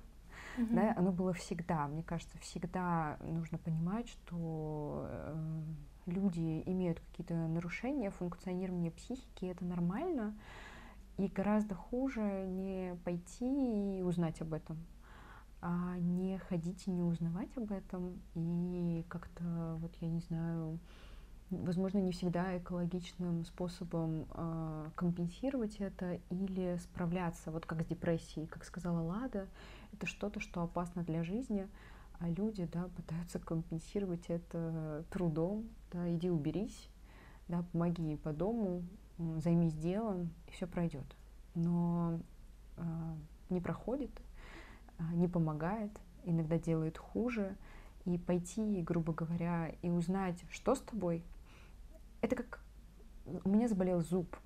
Mm-hmm. 0.59 0.75
Да, 0.75 0.95
оно 0.97 1.12
было 1.12 1.33
всегда. 1.33 1.87
Мне 1.88 2.02
кажется, 2.02 2.37
всегда 2.38 3.18
нужно 3.21 3.59
понимать, 3.59 4.09
что 4.09 5.06
э, 5.09 5.62
люди 6.06 6.62
имеют 6.66 7.00
какие-то 7.00 7.35
нарушения 7.35 8.11
функционирования 8.11 8.90
психики, 8.90 9.47
это 9.47 9.64
нормально. 9.64 10.35
И 11.18 11.28
гораздо 11.28 11.75
хуже 11.75 12.46
не 12.46 12.94
пойти 13.04 13.99
и 13.99 14.02
узнать 14.02 14.40
об 14.42 14.52
этом, 14.52 14.76
а 15.62 15.96
не 15.99 16.38
ходить 16.38 16.87
и 16.87 16.90
не 16.90 17.02
узнавать 17.02 17.49
об 17.56 17.73
этом, 17.73 18.20
и 18.35 19.04
как-то, 19.08 19.78
вот 19.80 19.94
я 20.00 20.08
не 20.08 20.20
знаю, 20.20 20.78
возможно, 21.50 21.99
не 21.99 22.12
всегда 22.12 22.58
экологичным 22.58 23.44
способом 23.44 24.26
э, 24.30 24.90
компенсировать 24.94 25.76
это 25.76 26.20
или 26.30 26.76
справляться, 26.78 27.50
вот 27.50 27.64
как 27.64 27.82
с 27.82 27.87
депрессией, 27.87 28.46
как 28.46 28.64
сказала 28.64 29.00
Лада, 29.00 29.46
это 29.92 30.06
что-то, 30.06 30.40
что 30.40 30.62
опасно 30.62 31.02
для 31.02 31.23
жизни, 31.23 31.66
а 32.18 32.28
люди, 32.28 32.68
да, 32.73 32.88
пытаются 32.96 33.38
компенсировать 33.38 34.26
это 34.28 35.04
трудом, 35.11 35.68
да, 35.92 36.12
иди 36.14 36.30
уберись, 36.30 36.88
да, 37.49 37.64
помоги 37.73 38.16
по 38.16 38.32
дому, 38.32 38.82
займись 39.18 39.75
делом, 39.75 40.30
и 40.46 40.50
все 40.52 40.66
пройдет. 40.66 41.06
Но 41.54 42.20
э, 42.76 42.82
не 43.50 43.61
проходит, 43.61 44.11
э, 44.99 45.02
не 45.14 45.28
помогает, 45.28 45.90
иногда 46.25 46.58
делает 46.58 46.99
хуже, 46.99 47.56
и 48.04 48.18
пойти, 48.18 48.82
грубо 48.82 49.12
говоря, 49.12 49.68
и 49.82 49.90
узнать, 49.90 50.44
что 50.50 50.75
с 50.75 50.80
тобой, 50.80 51.25
это 52.20 52.37
как 52.37 52.61
у 53.44 53.49
меня 53.49 53.68
заболел 53.68 54.00
зуб, 54.00 54.37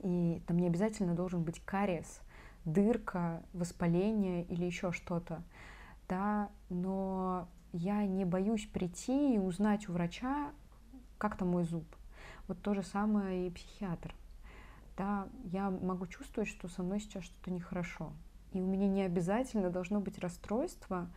и 0.00 0.42
там 0.46 0.58
не 0.58 0.68
обязательно 0.68 1.14
должен 1.14 1.42
быть 1.42 1.60
кариес, 1.64 2.20
дырка, 2.64 3.42
воспаление 3.52 4.44
или 4.44 4.64
еще 4.64 4.92
что-то, 4.92 5.42
да, 6.08 6.50
но 6.68 7.48
я 7.72 8.06
не 8.06 8.24
боюсь 8.24 8.66
прийти 8.66 9.34
и 9.34 9.38
узнать 9.38 9.88
у 9.88 9.92
врача, 9.92 10.52
как 11.18 11.36
там 11.36 11.48
мой 11.48 11.64
зуб. 11.64 11.84
Вот 12.48 12.60
то 12.62 12.74
же 12.74 12.82
самое 12.82 13.46
и 13.46 13.50
психиатр. 13.50 14.14
Да, 14.96 15.28
я 15.44 15.70
могу 15.70 16.06
чувствовать, 16.06 16.48
что 16.48 16.66
со 16.68 16.82
мной 16.82 16.98
сейчас 16.98 17.24
что-то 17.24 17.50
нехорошо. 17.50 18.12
И 18.52 18.60
у 18.60 18.66
меня 18.66 18.88
не 18.88 19.02
обязательно 19.02 19.70
должно 19.70 20.00
быть 20.00 20.18
расстройство, 20.18 21.08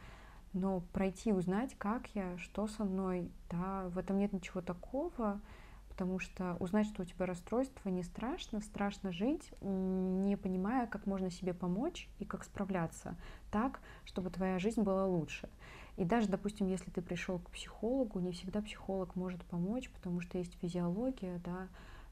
но 0.54 0.82
пройти, 0.94 1.32
узнать, 1.32 1.76
как 1.78 2.08
я, 2.14 2.38
что 2.38 2.68
со 2.68 2.84
мной, 2.84 3.32
да, 3.50 3.88
в 3.88 3.98
этом 3.98 4.18
нет 4.20 4.34
ничего 4.34 4.62
такого, 4.62 5.40
потому 5.88 6.20
что 6.20 6.58
узнать, 6.60 6.88
что 6.88 7.04
у 7.04 7.06
тебя 7.06 7.26
расстройство, 7.26 7.88
не 7.90 8.04
страшно, 8.04 8.60
страшно 8.60 9.14
жить, 9.14 9.54
не 9.62 10.36
понимая, 10.36 10.88
как 10.88 11.06
можно 11.06 11.32
себе 11.32 11.54
помочь 11.54 12.10
и 12.20 12.26
как 12.26 12.44
справляться 12.44 13.16
так, 13.52 13.80
чтобы 14.04 14.30
твоя 14.30 14.60
жизнь 14.60 14.82
была 14.82 15.06
лучше. 15.06 15.50
И 16.02 16.04
даже, 16.04 16.28
допустим, 16.28 16.68
если 16.68 16.90
ты 16.90 17.00
пришел 17.00 17.38
к 17.38 17.52
психологу, 17.52 18.20
не 18.22 18.32
всегда 18.32 18.60
психолог 18.64 19.16
может 19.16 19.46
помочь, 19.46 19.88
потому 19.92 20.20
что 20.20 20.40
есть 20.40 20.58
физиология, 20.60 21.40
да, 21.46 21.68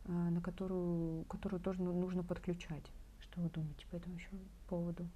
э, 0.06 0.12
на 0.12 0.42
которую, 0.42 1.24
которую 1.24 1.60
тоже 1.60 1.82
ну, 1.82 1.92
нужно 1.92 2.22
подключать. 2.22 2.84
Что 3.20 3.42
вы 3.42 3.50
думаете 3.50 3.88
по 3.90 3.96
этому 3.96 4.14
еще 4.14 4.30
поводу? 4.68 5.08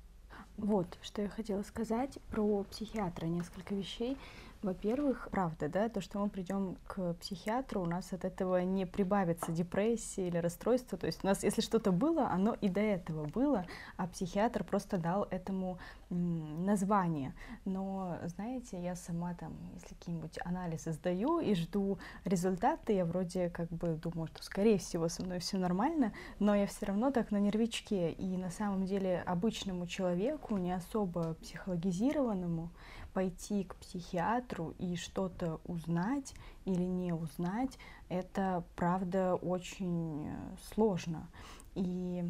Вот, 0.58 0.98
что 1.04 1.22
я 1.22 1.30
хотела 1.30 1.62
сказать 1.62 2.18
про 2.32 2.64
психиатра, 2.64 3.28
несколько 3.28 3.76
вещей. 3.76 4.18
Во-первых, 4.64 5.28
правда, 5.30 5.68
да, 5.68 5.90
то, 5.90 6.00
что 6.00 6.20
мы 6.20 6.30
придем 6.30 6.78
к 6.88 7.16
психиатру, 7.16 7.82
у 7.82 7.86
нас 7.86 8.14
от 8.14 8.24
этого 8.24 8.64
не 8.64 8.86
прибавится 8.86 9.52
депрессия 9.52 10.28
или 10.30 10.38
расстройство. 10.38 10.98
То 10.98 11.06
есть 11.06 11.20
у 11.24 11.28
нас, 11.28 11.44
если 11.44 11.60
что-то 11.60 11.92
было, 11.92 12.30
оно 12.30 12.56
и 12.62 12.70
до 12.70 12.80
этого 12.80 13.26
было, 13.26 13.66
а 13.98 14.08
психиатр 14.08 14.64
просто 14.64 14.98
дал 14.98 15.28
этому 15.30 15.80
название. 16.10 17.34
Но, 17.66 18.18
знаете, 18.26 18.82
я 18.82 18.96
сама 18.96 19.34
там, 19.34 19.54
если 19.74 19.96
какие-нибудь 19.96 20.40
анализы 20.46 20.94
сдаю 20.94 21.40
и 21.40 21.56
жду 21.56 21.98
результаты, 22.24 22.94
я 22.94 23.04
вроде 23.04 23.50
как 23.50 23.70
бы 23.70 24.00
думаю, 24.02 24.28
что 24.28 24.44
скорее 24.44 24.78
всего 24.78 25.10
со 25.10 25.24
мной 25.24 25.40
все 25.40 25.58
нормально, 25.58 26.14
но 26.40 26.56
я 26.56 26.68
все 26.68 26.86
равно 26.86 27.12
так 27.12 27.32
на 27.32 27.38
нервичке. 27.38 28.12
И 28.12 28.38
на 28.38 28.50
самом 28.50 28.86
деле 28.86 29.22
обычному 29.26 29.88
человеку, 29.88 30.58
не 30.58 30.72
особо 30.72 31.34
психологизированному, 31.42 32.70
пойти 33.14 33.64
к 33.64 33.76
психиатру 33.76 34.74
и 34.80 34.96
что-то 34.96 35.60
узнать 35.66 36.34
или 36.66 36.84
не 36.84 37.14
узнать, 37.14 37.78
это 38.10 38.64
правда 38.76 39.36
очень 39.36 40.28
э, 40.28 40.56
сложно. 40.74 41.28
И 41.76 42.24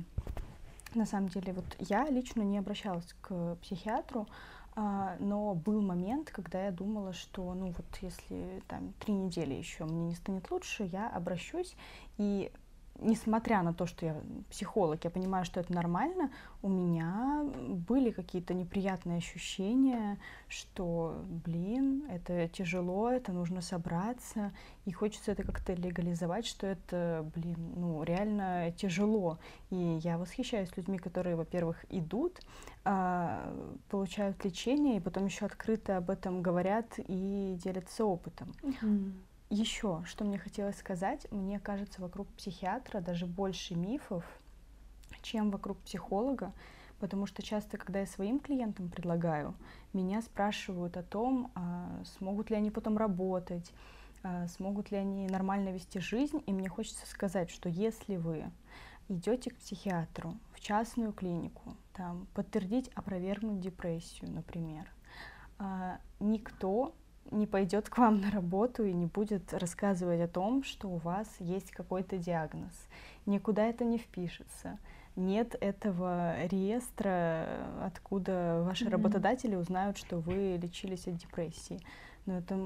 на 0.95 1.05
самом 1.05 1.29
деле 1.29 1.53
вот 1.53 1.65
я 1.79 2.09
лично 2.09 2.41
не 2.41 2.57
обращалась 2.57 3.13
к 3.21 3.55
психиатру, 3.61 4.27
а, 4.75 5.17
но 5.19 5.53
был 5.53 5.81
момент, 5.81 6.31
когда 6.31 6.65
я 6.65 6.71
думала, 6.71 7.13
что 7.13 7.53
ну 7.53 7.67
вот 7.67 7.85
если 8.01 8.63
там 8.67 8.93
три 8.99 9.13
недели 9.13 9.53
еще 9.53 9.85
мне 9.85 10.07
не 10.07 10.15
станет 10.15 10.49
лучше, 10.49 10.83
я 10.83 11.09
обращусь 11.09 11.75
и 12.17 12.51
несмотря 12.99 13.61
на 13.63 13.73
то, 13.73 13.85
что 13.85 14.05
я 14.05 14.21
психолог, 14.49 15.03
я 15.03 15.09
понимаю, 15.09 15.45
что 15.45 15.59
это 15.59 15.73
нормально, 15.73 16.31
у 16.61 16.69
меня 16.69 17.43
были 17.87 18.11
какие-то 18.11 18.53
неприятные 18.53 19.17
ощущения, 19.17 20.17
что, 20.47 21.23
блин, 21.45 22.05
это 22.09 22.47
тяжело, 22.47 23.09
это 23.09 23.31
нужно 23.31 23.61
собраться, 23.61 24.53
и 24.85 24.91
хочется 24.91 25.31
это 25.31 25.43
как-то 25.43 25.73
легализовать, 25.73 26.45
что 26.45 26.67
это, 26.67 27.29
блин, 27.35 27.73
ну, 27.75 28.03
реально 28.03 28.71
тяжело. 28.77 29.39
И 29.69 29.99
я 30.03 30.17
восхищаюсь 30.17 30.75
людьми, 30.77 30.97
которые, 30.97 31.35
во-первых, 31.35 31.85
идут, 31.89 32.39
а, 32.85 33.53
получают 33.89 34.43
лечение, 34.45 34.97
и 34.97 34.99
потом 34.99 35.25
еще 35.25 35.45
открыто 35.45 35.97
об 35.97 36.09
этом 36.09 36.41
говорят 36.41 36.87
и 36.97 37.57
делятся 37.63 38.05
опытом. 38.05 38.53
Mm-hmm. 38.61 39.11
Еще, 39.53 40.01
что 40.07 40.25
мне 40.25 40.39
хотелось 40.39 40.79
сказать, 40.79 41.27
мне 41.29 41.59
кажется, 41.59 42.01
вокруг 42.01 42.27
психиатра 42.29 43.01
даже 43.01 43.27
больше 43.27 43.75
мифов, 43.75 44.25
чем 45.21 45.51
вокруг 45.51 45.77
психолога, 45.81 46.53
потому 46.99 47.27
что 47.27 47.43
часто, 47.43 47.77
когда 47.77 47.99
я 47.99 48.07
своим 48.07 48.39
клиентам 48.39 48.89
предлагаю, 48.89 49.53
меня 49.93 50.23
спрашивают 50.23 50.97
о 50.97 51.03
том, 51.03 51.51
а, 51.53 52.01
смогут 52.17 52.49
ли 52.49 52.55
они 52.55 52.71
потом 52.71 52.97
работать, 52.97 53.71
а, 54.23 54.47
смогут 54.47 54.89
ли 54.89 54.97
они 54.97 55.27
нормально 55.27 55.69
вести 55.69 55.99
жизнь, 55.99 56.41
и 56.47 56.51
мне 56.51 56.67
хочется 56.67 57.05
сказать, 57.05 57.51
что 57.51 57.69
если 57.69 58.15
вы 58.15 58.45
идете 59.07 59.51
к 59.51 59.57
психиатру 59.57 60.33
в 60.55 60.61
частную 60.61 61.13
клинику, 61.13 61.77
там, 61.93 62.25
подтвердить, 62.33 62.89
опровергнуть 62.95 63.59
депрессию, 63.59 64.31
например, 64.31 64.89
а, 65.59 65.99
никто 66.19 66.95
не 67.31 67.47
пойдет 67.47 67.89
к 67.89 67.97
вам 67.97 68.21
на 68.21 68.31
работу 68.31 68.83
и 68.85 68.93
не 68.93 69.05
будет 69.05 69.53
рассказывать 69.53 70.21
о 70.21 70.27
том, 70.27 70.63
что 70.63 70.89
у 70.89 70.97
вас 70.97 71.27
есть 71.39 71.71
какой-то 71.71 72.17
диагноз. 72.17 72.73
Никуда 73.25 73.65
это 73.65 73.85
не 73.85 73.97
впишется. 73.97 74.77
Нет 75.15 75.55
этого 75.59 76.35
реестра, 76.47 77.45
откуда 77.83 78.63
ваши 78.65 78.85
mm-hmm. 78.85 78.89
работодатели 78.89 79.55
узнают, 79.55 79.97
что 79.97 80.17
вы 80.17 80.57
лечились 80.61 81.07
от 81.07 81.17
депрессии. 81.17 81.79
Но 82.25 82.37
это 82.37 82.57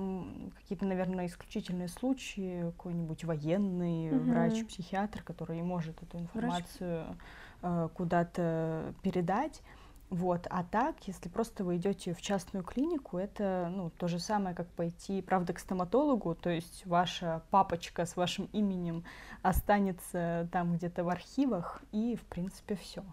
какие-то, 0.61 0.85
наверное, 0.85 1.25
исключительные 1.25 1.87
случаи, 1.87 2.61
какой-нибудь 2.61 3.23
военный 3.25 4.07
mm-hmm. 4.07 4.19
врач, 4.19 4.65
психиатр, 4.65 5.23
который 5.23 5.61
может 5.61 6.01
эту 6.03 6.19
информацию 6.19 7.17
э, 7.63 7.89
куда-то 7.93 8.93
передать. 9.01 9.61
Вот, 10.09 10.47
а 10.49 10.63
так, 10.63 11.05
если 11.05 11.27
просто 11.27 11.65
вы 11.65 11.75
идете 11.75 12.13
в 12.13 12.21
частную 12.21 12.63
клинику, 12.63 13.17
это 13.17 13.69
ну, 13.69 13.89
то 13.89 14.07
же 14.07 14.19
самое, 14.19 14.55
как 14.55 14.67
пойти, 14.67 15.21
правда, 15.21 15.51
к 15.51 15.59
стоматологу, 15.59 16.33
то 16.33 16.49
есть 16.49 16.85
ваша 16.85 17.43
папочка 17.51 18.05
с 18.05 18.15
вашим 18.15 18.45
именем 18.53 19.03
останется 19.41 20.47
там 20.53 20.77
где-то 20.77 21.03
в 21.03 21.09
архивах, 21.09 21.81
и, 21.91 22.15
в 22.15 22.23
принципе, 22.25 22.75
все. 22.75 23.03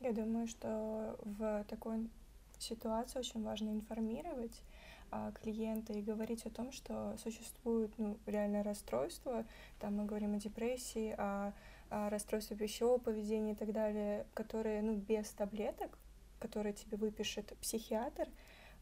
Я 0.00 0.12
думаю, 0.12 0.48
что 0.48 1.16
в 1.22 1.64
такой 1.68 2.10
ситуации 2.58 3.20
очень 3.20 3.44
важно 3.44 3.70
информировать 3.70 4.64
а, 5.12 5.30
клиента 5.30 5.92
и 5.92 6.02
говорить 6.02 6.44
о 6.44 6.50
том, 6.50 6.72
что 6.72 7.14
существует 7.22 7.92
ну, 7.98 8.18
реальное 8.26 8.64
расстройство. 8.64 9.44
Там 9.78 9.96
мы 9.96 10.06
говорим 10.06 10.34
о 10.34 10.38
депрессии, 10.38 11.14
о 11.16 11.52
расстройства 11.92 12.56
пищевого 12.56 12.98
поведения 12.98 13.52
и 13.52 13.56
так 13.56 13.72
далее, 13.72 14.26
которые, 14.34 14.82
ну, 14.82 14.96
без 14.96 15.30
таблеток, 15.30 15.98
которые 16.38 16.72
тебе 16.72 16.96
выпишет 16.96 17.56
психиатр, 17.60 18.28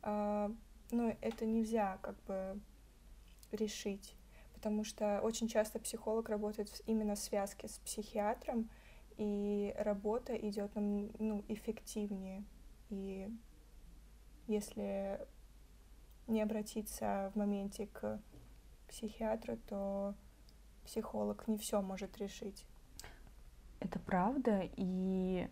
а, 0.03 0.51
ну, 0.91 1.17
это 1.21 1.45
нельзя 1.45 1.99
как 2.03 2.17
бы 2.25 2.61
решить, 3.53 4.15
потому 4.55 4.85
что 4.85 5.21
очень 5.23 5.49
часто 5.49 5.79
психолог 5.79 6.29
работает 6.29 6.83
именно 6.87 7.15
в 7.15 7.19
связке 7.19 7.69
с 7.69 7.79
психиатром, 7.79 8.71
и 9.17 9.75
работа 9.79 10.35
идет 10.35 10.75
нам, 10.75 11.11
ну, 11.19 11.45
эффективнее. 11.49 12.45
И 12.89 13.29
если 14.47 15.21
не 16.27 16.43
обратиться 16.43 17.31
в 17.35 17.39
моменте 17.39 17.87
к 17.89 18.21
психиатру, 18.89 19.59
то 19.69 20.15
психолог 20.85 21.47
не 21.49 21.59
все 21.59 21.83
может 21.83 22.17
решить. 22.19 22.67
Это 23.81 23.99
правда, 23.99 24.63
и 24.77 25.49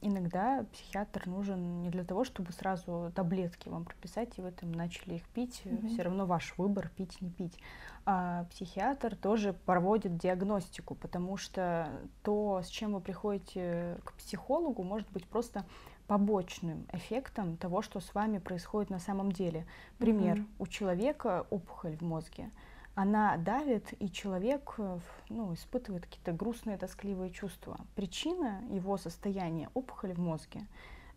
иногда 0.00 0.64
психиатр 0.72 1.28
нужен 1.28 1.80
не 1.82 1.90
для 1.90 2.04
того, 2.04 2.24
чтобы 2.24 2.52
сразу 2.52 3.12
таблетки 3.14 3.68
вам 3.68 3.84
прописать, 3.84 4.36
и 4.38 4.42
вы 4.42 4.50
там 4.50 4.72
начали 4.72 5.14
их 5.14 5.28
пить. 5.28 5.62
Mm-hmm. 5.64 5.88
Все 5.88 6.02
равно 6.02 6.26
ваш 6.26 6.54
выбор 6.56 6.88
пить, 6.88 7.20
не 7.20 7.30
пить. 7.30 7.58
А 8.04 8.44
психиатр 8.50 9.14
тоже 9.14 9.52
проводит 9.52 10.16
диагностику, 10.16 10.94
потому 10.94 11.36
что 11.36 11.88
то, 12.22 12.60
с 12.64 12.68
чем 12.68 12.94
вы 12.94 13.00
приходите 13.00 13.98
к 14.04 14.14
психологу, 14.14 14.82
может 14.82 15.10
быть 15.10 15.26
просто 15.26 15.64
побочным 16.08 16.86
эффектом 16.92 17.56
того, 17.56 17.82
что 17.82 18.00
с 18.00 18.14
вами 18.14 18.38
происходит 18.38 18.90
на 18.90 18.98
самом 18.98 19.30
деле. 19.30 19.66
Пример: 19.98 20.38
mm-hmm. 20.38 20.46
у 20.58 20.66
человека 20.66 21.46
опухоль 21.50 21.96
в 21.96 22.02
мозге 22.02 22.50
она 22.96 23.36
давит, 23.36 23.92
и 24.02 24.10
человек 24.10 24.74
э, 24.78 24.98
ну, 25.28 25.52
испытывает 25.52 26.06
какие-то 26.06 26.32
грустные, 26.32 26.78
тоскливые 26.78 27.30
чувства. 27.30 27.78
Причина 27.94 28.62
его 28.70 28.96
состояния— 28.96 29.68
опухоль 29.74 30.14
в 30.14 30.18
мозге, 30.18 30.66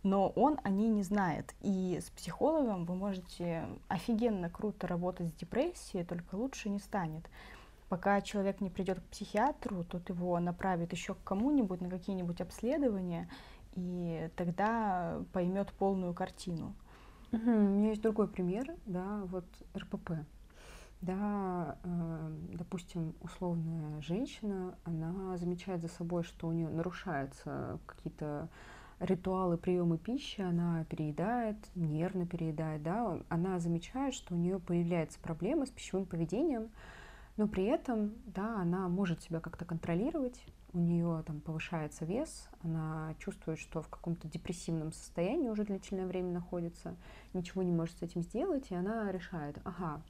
но 0.03 0.27
он 0.27 0.59
о 0.63 0.69
ней 0.69 0.89
не 0.89 1.03
знает. 1.03 1.55
И 1.62 1.98
с 2.05 2.09
психологом 2.09 2.83
вы 2.83 2.95
можете 2.95 3.65
офигенно 3.88 4.50
круто 4.50 4.88
работать 4.88 5.29
с 5.29 5.39
депрессией, 5.39 6.03
только 6.03 6.36
лучше 6.36 6.67
не 6.69 6.79
станет. 6.79 7.24
Пока 7.88 8.19
человек 8.19 8.60
не 8.60 8.69
придет 8.69 8.99
к 8.99 9.04
психиатру, 9.04 9.86
тот 9.86 10.10
его 10.10 10.38
направит 10.41 10.91
еще 10.91 11.13
к 11.13 11.23
кому-нибудь 11.23 11.80
на 11.80 11.89
какие-нибудь 11.89 12.41
обследования, 12.41 13.30
и 13.75 14.30
тогда 14.36 15.21
поймет 15.32 15.71
полную 15.71 16.13
картину. 16.13 16.75
Угу, 17.32 17.49
у 17.49 17.69
меня 17.69 17.89
есть 17.91 18.01
другой 18.01 18.27
пример, 18.27 18.75
да, 18.86 19.21
вот 19.27 19.45
РПП 19.77 20.25
да, 21.01 21.77
э, 21.83 22.38
допустим, 22.53 23.15
условная 23.21 24.01
женщина, 24.01 24.75
она 24.83 25.38
замечает 25.38 25.81
за 25.81 25.88
собой, 25.88 26.23
что 26.23 26.47
у 26.47 26.51
нее 26.51 26.69
нарушаются 26.69 27.79
какие-то 27.85 28.49
ритуалы 28.99 29.57
приема 29.57 29.97
пищи, 29.97 30.41
она 30.41 30.83
переедает, 30.85 31.55
нервно 31.75 32.25
переедает, 32.27 32.83
да, 32.83 33.19
она 33.29 33.59
замечает, 33.59 34.13
что 34.13 34.35
у 34.35 34.38
нее 34.38 34.59
появляется 34.59 35.19
проблема 35.19 35.65
с 35.65 35.69
пищевым 35.69 36.05
поведением, 36.05 36.69
но 37.38 37.47
при 37.47 37.63
этом, 37.63 38.13
да, 38.25 38.59
она 38.59 38.89
может 38.89 39.21
себя 39.21 39.39
как-то 39.39 39.63
контролировать, 39.63 40.43
у 40.73 40.79
нее 40.79 41.23
там 41.25 41.39
повышается 41.39 42.05
вес, 42.05 42.49
она 42.62 43.15
чувствует, 43.17 43.57
что 43.57 43.81
в 43.81 43.88
каком-то 43.88 44.27
депрессивном 44.27 44.91
состоянии 44.91 45.49
уже 45.49 45.63
длительное 45.63 46.05
время 46.05 46.31
находится, 46.31 46.95
ничего 47.33 47.63
не 47.63 47.71
может 47.71 47.97
с 47.97 48.01
этим 48.01 48.21
сделать, 48.21 48.69
и 48.69 48.75
она 48.75 49.12
решает, 49.12 49.57
ага, 49.63 50.01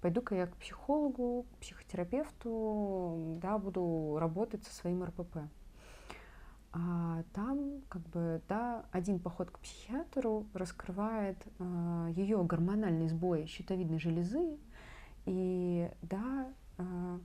пойду-ка 0.00 0.34
я 0.34 0.46
к 0.46 0.56
психологу, 0.56 1.46
к 1.52 1.58
психотерапевту, 1.58 3.38
да, 3.40 3.58
буду 3.58 4.16
работать 4.18 4.64
со 4.64 4.74
своим 4.74 5.02
РПП. 5.04 5.38
А 6.72 7.22
там, 7.32 7.80
как 7.88 8.02
бы, 8.08 8.42
да, 8.48 8.84
один 8.92 9.18
поход 9.18 9.50
к 9.50 9.58
психиатру 9.58 10.46
раскрывает 10.52 11.38
э, 11.58 12.12
ее 12.14 12.44
гормональный 12.44 13.08
сбой 13.08 13.46
щитовидной 13.46 13.98
железы, 13.98 14.58
и, 15.24 15.90
да, 16.02 16.52
э, 16.76 17.18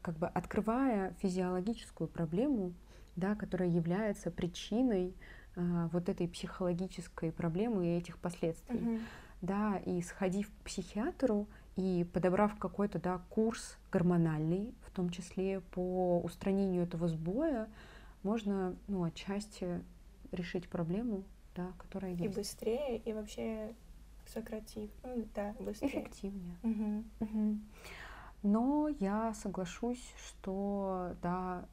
как 0.00 0.16
бы 0.16 0.26
открывая 0.26 1.12
физиологическую 1.20 2.08
проблему, 2.08 2.72
да, 3.14 3.34
которая 3.34 3.68
является 3.68 4.30
причиной 4.30 5.14
э, 5.54 5.88
вот 5.92 6.08
этой 6.08 6.26
психологической 6.26 7.30
проблемы 7.30 7.86
и 7.86 7.98
этих 7.98 8.18
последствий. 8.18 8.78
Mm-hmm. 8.78 9.00
Да, 9.42 9.76
и 9.84 10.00
сходив 10.02 10.48
к 10.50 10.64
психиатру, 10.64 11.48
и 11.76 12.04
подобрав 12.12 12.58
какой-то 12.58 12.98
да, 12.98 13.20
курс 13.30 13.78
гормональный, 13.90 14.74
в 14.86 14.90
том 14.90 15.10
числе 15.10 15.60
по 15.60 16.20
устранению 16.20 16.82
этого 16.84 17.08
сбоя, 17.08 17.68
можно 18.22 18.76
ну, 18.88 19.04
отчасти 19.04 19.82
решить 20.32 20.68
проблему, 20.68 21.24
да, 21.54 21.72
которая 21.78 22.12
есть. 22.12 22.24
И 22.24 22.28
быстрее, 22.28 22.98
и 22.98 23.12
вообще 23.12 23.74
сократив. 24.26 24.90
Ну, 25.02 25.26
да, 25.34 25.54
быстрее. 25.58 25.88
Эффективнее. 25.88 26.56
Угу. 26.62 27.04
Угу. 27.20 27.58
Но 28.42 28.88
я 29.00 29.34
соглашусь, 29.34 30.14
что 30.18 31.14
да, 31.22 31.64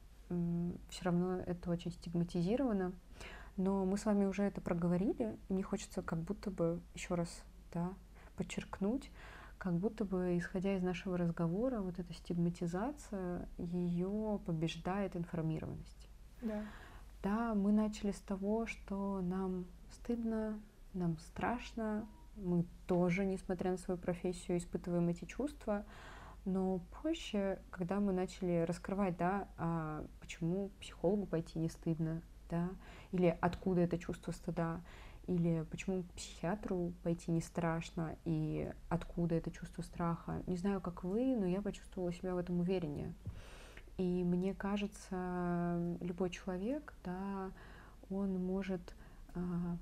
все 0.88 1.04
равно 1.04 1.40
это 1.46 1.70
очень 1.70 1.90
стигматизировано. 1.90 2.92
Но 3.56 3.84
мы 3.84 3.98
с 3.98 4.06
вами 4.06 4.24
уже 4.24 4.44
это 4.44 4.60
проговорили. 4.60 5.36
Мне 5.48 5.62
хочется 5.62 6.02
как 6.02 6.20
будто 6.20 6.50
бы 6.50 6.80
еще 6.94 7.14
раз 7.14 7.44
да, 7.72 7.92
подчеркнуть, 8.36 9.10
как 9.60 9.74
будто 9.74 10.06
бы, 10.06 10.38
исходя 10.38 10.74
из 10.74 10.82
нашего 10.82 11.18
разговора, 11.18 11.82
вот 11.82 11.98
эта 11.98 12.14
стигматизация, 12.14 13.46
ее 13.58 14.40
побеждает 14.46 15.16
информированность. 15.16 16.08
Да. 16.40 16.64
Да, 17.22 17.54
мы 17.54 17.70
начали 17.70 18.12
с 18.12 18.20
того, 18.20 18.64
что 18.64 19.20
нам 19.20 19.66
стыдно, 19.90 20.58
нам 20.94 21.18
страшно, 21.18 22.08
мы 22.36 22.64
тоже, 22.86 23.26
несмотря 23.26 23.72
на 23.72 23.76
свою 23.76 24.00
профессию, 24.00 24.56
испытываем 24.56 25.06
эти 25.08 25.26
чувства, 25.26 25.84
но 26.46 26.80
позже, 27.02 27.58
когда 27.70 28.00
мы 28.00 28.14
начали 28.14 28.64
раскрывать, 28.66 29.18
да, 29.18 29.46
а 29.58 30.06
почему 30.20 30.70
психологу 30.80 31.26
пойти 31.26 31.58
не 31.58 31.68
стыдно, 31.68 32.22
да, 32.48 32.70
или 33.12 33.36
откуда 33.42 33.82
это 33.82 33.98
чувство 33.98 34.32
стыда, 34.32 34.80
или 35.26 35.64
почему 35.70 36.02
к 36.02 36.12
психиатру 36.14 36.92
пойти 37.02 37.30
не 37.30 37.40
страшно, 37.40 38.16
и 38.24 38.72
откуда 38.88 39.34
это 39.36 39.50
чувство 39.50 39.82
страха. 39.82 40.42
Не 40.46 40.56
знаю, 40.56 40.80
как 40.80 41.04
вы, 41.04 41.36
но 41.36 41.46
я 41.46 41.62
почувствовала 41.62 42.12
себя 42.12 42.34
в 42.34 42.38
этом 42.38 42.60
увереннее. 42.60 43.14
И 43.96 44.24
мне 44.24 44.54
кажется, 44.54 45.96
любой 46.00 46.30
человек, 46.30 46.94
да, 47.04 47.50
он 48.08 48.42
может, 48.42 48.94
а, 49.34 49.76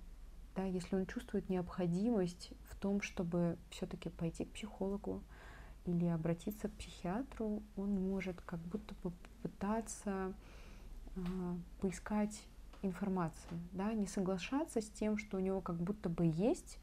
да, 0.57 0.64
если 0.64 0.96
он 0.96 1.07
чувствует 1.07 1.48
необходимость 1.48 2.51
в 2.68 2.77
том, 2.77 3.01
чтобы 3.01 3.57
все-таки 3.70 4.09
пойти 4.09 4.44
к 4.44 4.53
психологу 4.53 5.22
или 5.87 6.07
обратиться 6.07 6.68
к 6.68 6.72
психиатру, 6.72 7.62
он 7.77 7.94
может 7.94 8.40
как 8.40 8.59
будто 8.61 8.94
бы 9.03 9.12
попытаться 9.42 10.35
а, 11.16 11.57
поискать 11.81 12.42
информации, 12.82 13.58
да, 13.72 13.92
не 13.92 14.06
соглашаться 14.06 14.80
с 14.80 14.88
тем, 14.90 15.18
что 15.18 15.36
у 15.36 15.40
него 15.40 15.60
как 15.60 15.76
будто 15.76 16.08
бы 16.08 16.26
есть, 16.26 16.78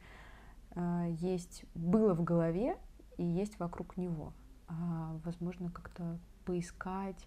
э, 0.76 1.08
есть 1.20 1.66
было 1.74 2.14
в 2.14 2.24
голове 2.24 2.78
и 3.18 3.24
есть 3.24 3.60
вокруг 3.60 3.98
него. 3.98 4.34
А, 4.68 5.18
возможно, 5.24 5.70
как-то 5.70 6.18
поискать, 6.44 7.26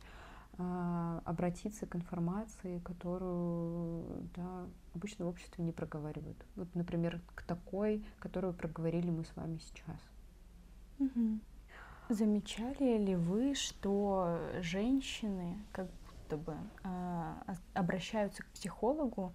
а, 0.61 1.23
обратиться 1.25 1.87
к 1.87 1.95
информации, 1.95 2.81
которую 2.81 4.29
да, 4.35 4.67
обычно 4.95 5.25
в 5.25 5.29
обществе 5.29 5.63
не 5.63 5.71
проговаривают. 5.71 6.45
Вот, 6.57 6.75
например, 6.75 7.21
к 7.35 7.43
такой, 7.43 8.05
которую 8.19 8.55
проговорили 8.55 9.11
мы 9.11 9.25
с 9.25 9.37
вами 9.37 9.59
сейчас. 9.59 10.01
Угу. 10.99 11.39
Замечали 12.09 12.99
ли 12.99 13.15
вы, 13.15 13.55
что 13.55 14.41
женщины 14.61 15.59
как 15.71 15.89
будто 16.29 16.37
бы 16.37 16.57
э, 16.85 17.35
обращаются 17.75 18.43
к 18.43 18.47
психологу 18.49 19.33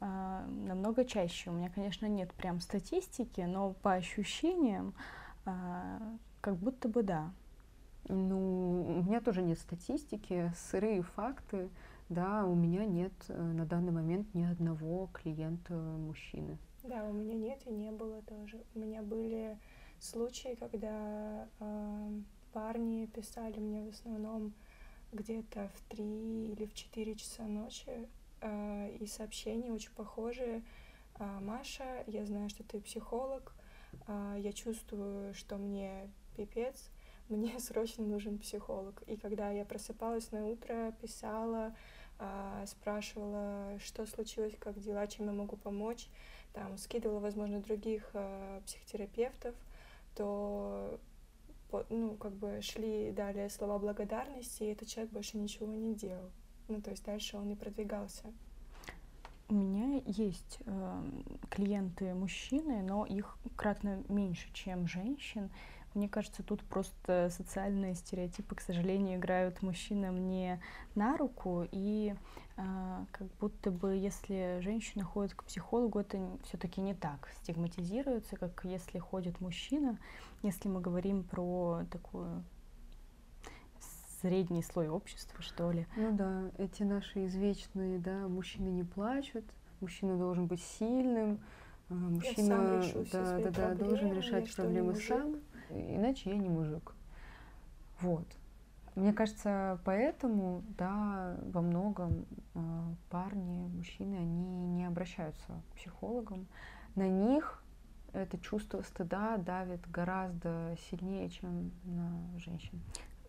э, 0.00 0.46
намного 0.66 1.04
чаще? 1.04 1.50
У 1.50 1.52
меня, 1.52 1.70
конечно, 1.70 2.06
нет 2.06 2.32
прям 2.34 2.60
статистики, 2.60 3.40
но 3.40 3.72
по 3.74 3.94
ощущениям 3.94 4.94
э, 5.44 5.50
как 6.40 6.56
будто 6.56 6.88
бы 6.88 7.02
да. 7.02 7.32
Ну, 8.08 9.00
у 9.00 9.02
меня 9.02 9.20
тоже 9.20 9.42
нет 9.42 9.58
статистики, 9.58 10.52
сырые 10.56 11.02
факты. 11.02 11.68
Да, 12.08 12.44
у 12.44 12.54
меня 12.54 12.84
нет 12.84 13.12
э, 13.28 13.42
на 13.42 13.66
данный 13.66 13.92
момент 13.92 14.32
ни 14.34 14.44
одного 14.44 15.08
клиента 15.12 15.74
мужчины. 15.74 16.56
Да, 16.84 17.04
у 17.04 17.12
меня 17.12 17.34
нет 17.34 17.62
и 17.66 17.70
не 17.70 17.90
было 17.90 18.22
тоже. 18.22 18.62
У 18.76 18.78
меня 18.78 19.02
были 19.02 19.58
случаи, 19.98 20.54
когда 20.54 21.48
э, 21.58 22.20
парни 22.52 23.06
писали 23.06 23.58
мне 23.58 23.82
в 23.82 23.88
основном 23.88 24.52
где-то 25.16 25.70
в 25.74 25.80
три 25.88 26.52
или 26.52 26.66
в 26.66 26.74
четыре 26.74 27.14
часа 27.16 27.42
ночи, 27.44 28.08
э, 28.40 28.96
и 29.00 29.06
сообщения 29.06 29.72
очень 29.72 29.90
похожие. 29.92 30.62
Э, 31.18 31.38
Маша, 31.40 32.04
я 32.06 32.24
знаю, 32.24 32.48
что 32.48 32.62
ты 32.62 32.80
психолог, 32.80 33.54
э, 34.06 34.36
я 34.38 34.52
чувствую, 34.52 35.34
что 35.34 35.56
мне 35.56 36.10
пипец, 36.36 36.90
мне 37.28 37.58
срочно 37.58 38.04
нужен 38.04 38.38
психолог. 38.38 39.02
И 39.06 39.16
когда 39.16 39.50
я 39.50 39.64
просыпалась 39.64 40.30
на 40.30 40.46
утро, 40.46 40.92
писала, 41.00 41.74
а, 42.18 42.64
спрашивала, 42.66 43.78
что 43.78 44.06
случилось, 44.06 44.54
как 44.58 44.78
дела, 44.80 45.06
чем 45.06 45.26
я 45.26 45.32
могу 45.32 45.56
помочь, 45.56 46.08
там, 46.54 46.78
скидывала, 46.78 47.20
возможно, 47.20 47.60
других 47.60 48.08
а, 48.14 48.62
психотерапевтов, 48.62 49.54
то 50.14 50.98
ну, 51.90 52.14
как 52.14 52.32
бы 52.32 52.60
шли 52.62 53.12
далее 53.12 53.48
слова 53.50 53.78
благодарности, 53.78 54.62
и 54.62 54.72
этот 54.72 54.88
человек 54.88 55.12
больше 55.12 55.36
ничего 55.38 55.66
не 55.66 55.94
делал. 55.94 56.30
Ну, 56.68 56.80
то 56.80 56.90
есть 56.90 57.04
дальше 57.04 57.36
он 57.36 57.48
не 57.48 57.56
продвигался. 57.56 58.32
У 59.48 59.54
меня 59.54 60.02
есть 60.06 60.58
э, 60.66 61.02
клиенты 61.50 62.14
мужчины, 62.14 62.82
но 62.82 63.06
их 63.06 63.38
кратно 63.54 64.02
меньше, 64.08 64.52
чем 64.52 64.88
женщин. 64.88 65.50
Мне 65.96 66.10
кажется, 66.10 66.42
тут 66.42 66.62
просто 66.62 67.30
социальные 67.30 67.94
стереотипы, 67.94 68.54
к 68.54 68.60
сожалению, 68.60 69.16
играют 69.18 69.62
мужчинам 69.62 70.28
не 70.28 70.60
на 70.94 71.16
руку, 71.16 71.66
и 71.72 72.14
э, 72.58 73.04
как 73.10 73.26
будто 73.40 73.70
бы 73.70 73.94
если 73.94 74.58
женщина 74.60 75.04
ходит 75.04 75.32
к 75.32 75.44
психологу, 75.44 75.98
это 75.98 76.18
все-таки 76.44 76.82
не 76.82 76.92
так 76.92 77.30
стигматизируется, 77.40 78.36
как 78.36 78.60
если 78.64 78.98
ходит 78.98 79.40
мужчина, 79.40 79.98
если 80.42 80.68
мы 80.68 80.82
говорим 80.82 81.24
про 81.24 81.84
такую 81.90 82.44
средний 84.20 84.62
слой 84.62 84.90
общества, 84.90 85.40
что 85.40 85.70
ли. 85.70 85.86
Ну 85.96 86.14
да, 86.14 86.50
эти 86.58 86.82
наши 86.82 87.24
извечные, 87.24 87.98
да, 87.98 88.28
мужчины 88.28 88.68
не 88.68 88.84
плачут, 88.84 89.46
мужчина 89.80 90.18
должен 90.18 90.46
быть 90.46 90.62
сильным, 90.62 91.40
а, 91.88 91.94
мужчина 91.94 92.82
да, 93.12 93.38
да, 93.38 93.50
да, 93.50 93.74
должен 93.74 94.12
решать 94.12 94.54
проблемы 94.54 94.96
сам 94.96 95.36
иначе 95.70 96.30
я 96.30 96.36
не 96.36 96.48
мужик. 96.48 96.94
Вот. 98.00 98.26
Мне 98.94 99.12
кажется, 99.12 99.78
поэтому, 99.84 100.62
да, 100.78 101.36
во 101.52 101.60
многом 101.60 102.24
э, 102.54 102.58
парни, 103.10 103.66
мужчины, 103.68 104.16
они 104.16 104.66
не 104.68 104.86
обращаются 104.86 105.62
к 105.70 105.76
психологам. 105.76 106.46
На 106.94 107.06
них 107.06 107.62
это 108.14 108.38
чувство 108.38 108.80
стыда 108.80 109.36
давит 109.36 109.86
гораздо 109.90 110.76
сильнее, 110.88 111.28
чем 111.28 111.72
на 111.84 112.38
женщин. 112.38 112.80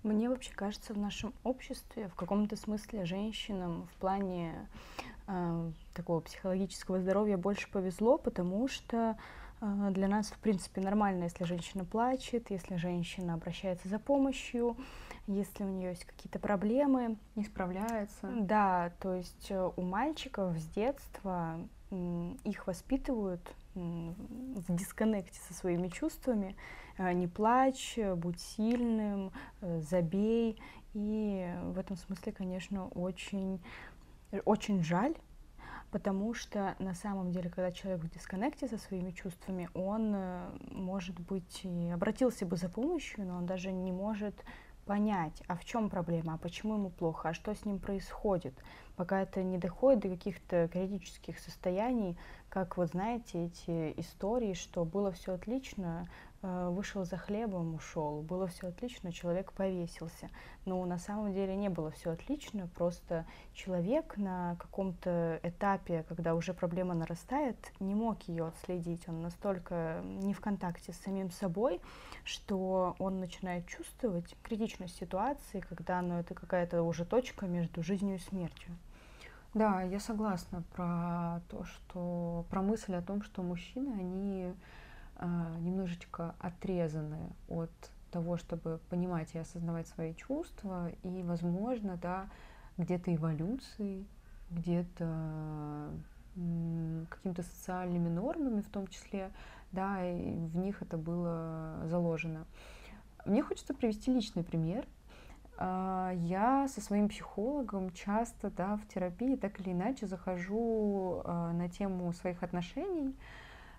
Мне 0.03 0.29
вообще 0.29 0.53
кажется, 0.53 0.93
в 0.93 0.97
нашем 0.97 1.33
обществе 1.43 2.07
в 2.07 2.15
каком-то 2.15 2.55
смысле 2.55 3.03
женщинам 3.03 3.89
в 3.93 3.99
плане 3.99 4.69
э, 5.27 5.71
такого 5.93 6.21
психологического 6.21 7.01
здоровья 7.01 7.35
больше 7.35 7.69
повезло, 7.69 8.17
потому 8.17 8.69
что 8.69 8.97
а, 9.09 9.17
для 9.61 10.07
нас, 10.07 10.27
в 10.27 10.37
принципе, 10.37 10.81
нормально, 10.81 11.25
если 11.25 11.43
женщина 11.43 11.83
плачет, 11.83 12.51
если 12.51 12.75
женщина 12.75 13.33
обращается 13.33 13.87
за 13.87 13.97
помощью, 13.97 14.77
если 15.25 15.63
у 15.63 15.69
нее 15.69 15.89
есть 15.89 16.05
какие-то 16.05 16.39
проблемы. 16.39 17.17
Не 17.35 17.43
справляется. 17.43 18.31
Да, 18.39 18.91
то 18.99 19.13
есть 19.13 19.47
э, 19.49 19.71
у 19.75 19.81
мальчиков 19.81 20.57
с 20.57 20.65
детства 20.69 21.59
их 22.43 22.67
воспитывают 22.67 23.41
в 23.73 24.75
дисконнекте 24.75 25.39
со 25.47 25.53
своими 25.53 25.87
чувствами. 25.87 26.55
Э, 26.97 27.11
не 27.13 27.27
плачь, 27.27 27.97
будь 28.15 28.39
сильным, 28.39 29.31
э, 29.61 29.81
забей. 29.81 30.61
И 30.93 31.51
в 31.63 31.77
этом 31.77 31.97
смысле, 31.97 32.31
конечно, 32.31 32.87
очень, 32.89 33.61
очень 34.45 34.83
жаль, 34.83 35.15
потому 35.91 36.33
что 36.33 36.75
на 36.79 36.93
самом 36.93 37.31
деле, 37.31 37.49
когда 37.49 37.71
человек 37.71 38.03
в 38.03 38.09
дисконнекте 38.09 38.67
со 38.67 38.77
своими 38.77 39.11
чувствами, 39.11 39.69
он, 39.73 40.13
э, 40.15 40.49
может 40.71 41.19
быть, 41.19 41.61
и 41.63 41.89
обратился 41.89 42.45
бы 42.45 42.57
за 42.57 42.69
помощью, 42.69 43.25
но 43.25 43.37
он 43.37 43.45
даже 43.45 43.71
не 43.71 43.91
может 43.91 44.35
понять, 44.85 45.43
а 45.47 45.55
в 45.57 45.65
чем 45.65 45.89
проблема, 45.89 46.35
а 46.35 46.37
почему 46.37 46.75
ему 46.75 46.89
плохо, 46.89 47.29
а 47.29 47.33
что 47.33 47.53
с 47.53 47.65
ним 47.65 47.77
происходит, 47.77 48.53
пока 48.95 49.21
это 49.21 49.43
не 49.43 49.57
доходит 49.57 49.99
до 49.99 50.09
каких-то 50.09 50.69
критических 50.69 51.37
состояний, 51.39 52.17
как 52.49 52.77
вы 52.77 52.87
знаете 52.87 53.45
эти 53.45 53.93
истории, 53.99 54.53
что 54.53 54.85
было 54.85 55.11
все 55.11 55.33
отлично, 55.33 56.07
вышел 56.41 57.03
за 57.03 57.17
хлебом, 57.17 57.75
ушел, 57.75 58.21
было 58.21 58.47
все 58.47 58.67
отлично, 58.67 59.11
человек 59.11 59.51
повесился. 59.53 60.29
Но 60.65 60.83
на 60.85 60.97
самом 60.97 61.33
деле 61.33 61.55
не 61.55 61.69
было 61.69 61.91
все 61.91 62.11
отлично, 62.11 62.69
просто 62.75 63.25
человек 63.53 64.17
на 64.17 64.55
каком-то 64.55 65.39
этапе, 65.43 66.03
когда 66.07 66.35
уже 66.35 66.53
проблема 66.53 66.93
нарастает, 66.93 67.57
не 67.79 67.95
мог 67.95 68.21
ее 68.23 68.47
отследить. 68.47 69.07
Он 69.07 69.21
настолько 69.21 70.01
не 70.03 70.33
в 70.33 70.41
контакте 70.41 70.93
с 70.93 70.97
самим 70.97 71.31
собой, 71.31 71.81
что 72.23 72.95
он 72.99 73.19
начинает 73.19 73.67
чувствовать 73.67 74.35
критичность 74.43 74.95
ситуации, 74.97 75.61
когда 75.61 76.01
ну, 76.01 76.19
это 76.19 76.33
какая-то 76.35 76.83
уже 76.83 77.05
точка 77.05 77.47
между 77.47 77.81
жизнью 77.81 78.15
и 78.15 78.19
смертью. 78.19 78.77
Да, 79.53 79.81
я 79.81 79.99
согласна 79.99 80.63
про 80.75 81.41
то, 81.49 81.63
что 81.63 82.45
про 82.49 82.61
мысль 82.61 82.93
о 82.93 83.01
том, 83.01 83.23
что 83.23 83.41
мужчины, 83.41 83.93
они 83.93 84.53
немножечко 85.19 86.35
отрезаны 86.39 87.31
от 87.47 87.71
того, 88.11 88.37
чтобы 88.37 88.79
понимать 88.89 89.35
и 89.35 89.39
осознавать 89.39 89.87
свои 89.87 90.13
чувства, 90.13 90.89
и, 91.03 91.23
возможно, 91.23 91.97
да, 91.97 92.27
где-то 92.77 93.13
эволюцией, 93.13 94.07
где-то 94.49 95.91
какими-то 97.09 97.41
социальными 97.41 98.09
нормами 98.09 98.61
в 98.61 98.69
том 98.69 98.87
числе, 98.87 99.31
да, 99.71 100.05
и 100.05 100.35
в 100.35 100.55
них 100.57 100.81
это 100.81 100.97
было 100.97 101.81
заложено. 101.85 102.45
Мне 103.25 103.41
хочется 103.41 103.73
привести 103.73 104.13
личный 104.13 104.43
пример. 104.43 104.85
А, 105.57 106.11
я 106.15 106.67
со 106.67 106.79
своим 106.81 107.09
психологом 107.09 107.91
часто 107.91 108.51
да, 108.51 108.77
в 108.77 108.87
терапии 108.87 109.35
так 109.35 109.59
или 109.59 109.71
иначе 109.71 110.05
захожу 110.05 111.21
а, 111.25 111.51
на 111.53 111.67
тему 111.69 112.13
своих 112.13 112.43
отношений 112.43 113.15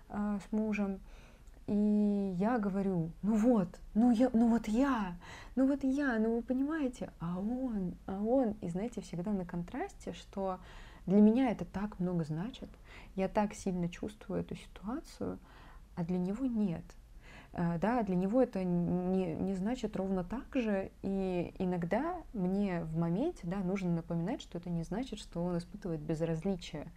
с 0.09 0.51
мужем. 0.51 0.99
И 1.69 2.35
я 2.39 2.57
говорю, 2.57 3.11
ну 3.21 3.35
вот, 3.35 3.79
ну, 3.93 4.09
я, 4.09 4.31
ну 4.33 4.49
вот 4.49 4.67
я, 4.67 5.15
ну 5.55 5.67
вот 5.67 5.83
я, 5.83 6.17
ну 6.17 6.37
вы 6.37 6.41
понимаете, 6.41 7.11
а 7.19 7.37
он, 7.37 7.93
а 8.07 8.19
он. 8.19 8.55
И 8.61 8.69
знаете, 8.69 9.01
всегда 9.01 9.31
на 9.31 9.45
контрасте, 9.45 10.13
что 10.13 10.59
для 11.05 11.21
меня 11.21 11.51
это 11.51 11.65
так 11.65 11.99
много 11.99 12.23
значит, 12.23 12.69
я 13.15 13.27
так 13.27 13.53
сильно 13.53 13.87
чувствую 13.87 14.41
эту 14.41 14.55
ситуацию, 14.55 15.37
а 15.95 16.03
для 16.03 16.17
него 16.17 16.43
нет. 16.47 16.83
Э, 17.53 17.77
да, 17.77 18.01
для 18.01 18.15
него 18.15 18.41
это 18.41 18.63
не, 18.63 19.35
не 19.35 19.53
значит 19.53 19.95
ровно 19.95 20.23
так 20.23 20.47
же, 20.55 20.89
и 21.03 21.53
иногда 21.59 22.15
мне 22.33 22.83
в 22.83 22.97
моменте 22.97 23.41
да, 23.43 23.57
нужно 23.57 23.91
напоминать, 23.91 24.41
что 24.41 24.57
это 24.57 24.71
не 24.71 24.81
значит, 24.81 25.19
что 25.19 25.43
он 25.43 25.59
испытывает 25.59 26.01
безразличие 26.01 26.91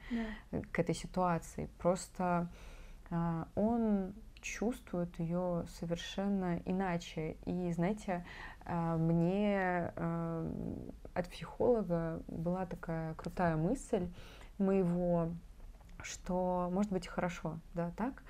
да. 0.50 0.62
к 0.72 0.78
этой 0.78 0.94
ситуации. 0.94 1.68
Просто 1.76 2.48
а, 3.11 3.48
он 3.54 4.14
чувствуют 4.42 5.18
ее 5.18 5.64
совершенно 5.78 6.61
иначе. 6.66 7.37
И, 7.46 7.72
знаете, 7.72 8.26
а, 8.66 8.96
мне 8.96 9.92
а, 9.96 10.52
от 11.14 11.28
психолога 11.28 12.20
была 12.26 12.66
такая 12.66 13.14
крутая 13.14 13.57
мысль 13.57 14.09
моего, 14.59 15.31
что 16.02 16.68
может 16.72 16.92
быть 16.92 17.07
хорошо, 17.07 17.59
да, 17.74 17.92
так, 17.96 18.22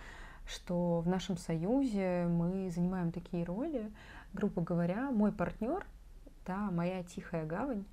что 0.47 1.01
в 1.01 1.09
нашем 1.09 1.37
союзе 1.37 2.27
мы 2.29 2.71
занимаем 2.71 3.11
такие 3.11 3.45
роли, 3.45 3.91
грубо 4.35 4.63
говоря, 4.63 5.11
мой 5.11 5.33
партнер, 5.33 5.87
да, 6.47 6.71
моя 6.71 7.03
тихая 7.03 7.47
гавань, 7.47 7.85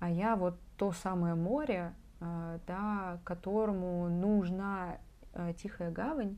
а 0.00 0.10
я 0.10 0.36
вот 0.36 0.58
то 0.76 0.92
самое 0.92 1.34
море, 1.34 1.92
э, 2.20 2.58
да, 2.66 3.18
которому 3.24 4.08
нужна 4.08 4.98
тихая 5.56 5.90
гавань, 5.90 6.36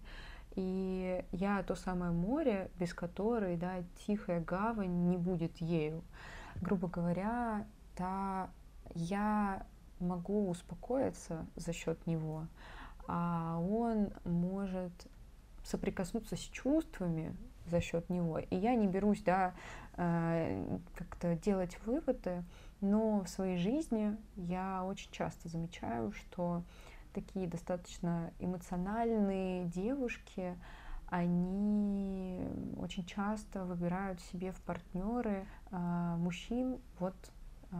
и 0.60 1.24
я 1.32 1.62
то 1.62 1.74
самое 1.74 2.12
море, 2.12 2.70
без 2.78 2.92
которой, 2.92 3.56
да, 3.56 3.82
тихая 4.06 4.40
гавань 4.40 5.08
не 5.08 5.16
будет 5.16 5.56
ею. 5.56 6.02
Грубо 6.60 6.86
говоря, 6.86 7.66
да, 7.96 8.50
я 8.94 9.64
могу 10.00 10.50
успокоиться 10.50 11.46
за 11.56 11.72
счет 11.72 12.06
него, 12.06 12.46
а 13.06 13.58
он 13.58 14.12
может 14.24 14.92
соприкоснуться 15.64 16.36
с 16.36 16.40
чувствами 16.40 17.34
за 17.66 17.80
счет 17.80 18.10
него. 18.10 18.38
И 18.38 18.56
я 18.56 18.74
не 18.74 18.86
берусь, 18.86 19.22
да, 19.22 19.54
э, 19.96 20.78
как-то 20.94 21.36
делать 21.36 21.78
выводы, 21.86 22.44
но 22.82 23.20
в 23.20 23.28
своей 23.28 23.56
жизни 23.56 24.14
я 24.36 24.84
очень 24.84 25.10
часто 25.10 25.48
замечаю, 25.48 26.12
что 26.12 26.62
такие 27.12 27.46
достаточно 27.46 28.32
эмоциональные 28.38 29.66
девушки, 29.66 30.56
они 31.10 32.40
очень 32.78 33.04
часто 33.04 33.64
выбирают 33.64 34.20
себе 34.20 34.52
в 34.52 34.60
партнеры 34.62 35.44
э, 35.70 36.14
мужчин 36.18 36.78
вот 37.00 37.16
э, 37.72 37.76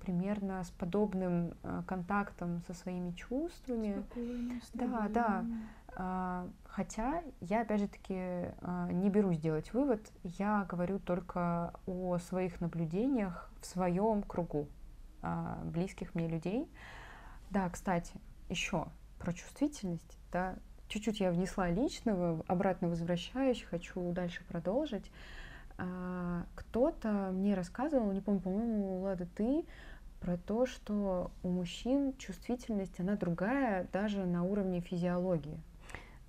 примерно 0.00 0.64
с 0.64 0.70
подобным 0.70 1.52
э, 1.62 1.82
контактом 1.86 2.62
со 2.66 2.72
своими 2.72 3.10
чувствами. 3.10 4.02
Да, 5.12 5.44
да. 5.94 6.46
Э, 6.46 6.48
хотя 6.64 7.22
я 7.40 7.60
опять 7.60 7.80
же 7.80 7.88
таки 7.88 8.14
не 8.92 9.10
берусь 9.10 9.38
делать 9.38 9.72
вывод, 9.74 10.00
я 10.22 10.64
говорю 10.66 10.98
только 10.98 11.74
о 11.86 12.16
своих 12.18 12.62
наблюдениях 12.62 13.52
в 13.60 13.66
своем 13.66 14.22
кругу 14.22 14.68
близких 15.64 16.14
мне 16.14 16.26
людей. 16.26 16.68
Да, 17.52 17.68
кстати, 17.68 18.14
еще 18.48 18.86
про 19.18 19.34
чувствительность, 19.34 20.18
да, 20.32 20.56
чуть-чуть 20.88 21.20
я 21.20 21.30
внесла 21.30 21.68
личного, 21.68 22.42
обратно 22.48 22.88
возвращаюсь, 22.88 23.60
хочу 23.60 24.10
дальше 24.12 24.42
продолжить. 24.48 25.12
А, 25.76 26.46
кто-то 26.54 27.28
мне 27.30 27.54
рассказывал, 27.54 28.10
не 28.12 28.22
помню, 28.22 28.40
по-моему, 28.40 29.00
Лада, 29.02 29.26
ты, 29.36 29.66
про 30.18 30.38
то, 30.38 30.64
что 30.64 31.30
у 31.42 31.50
мужчин 31.50 32.16
чувствительность, 32.16 32.98
она 33.00 33.16
другая 33.16 33.86
даже 33.92 34.24
на 34.24 34.44
уровне 34.44 34.80
физиологии. 34.80 35.60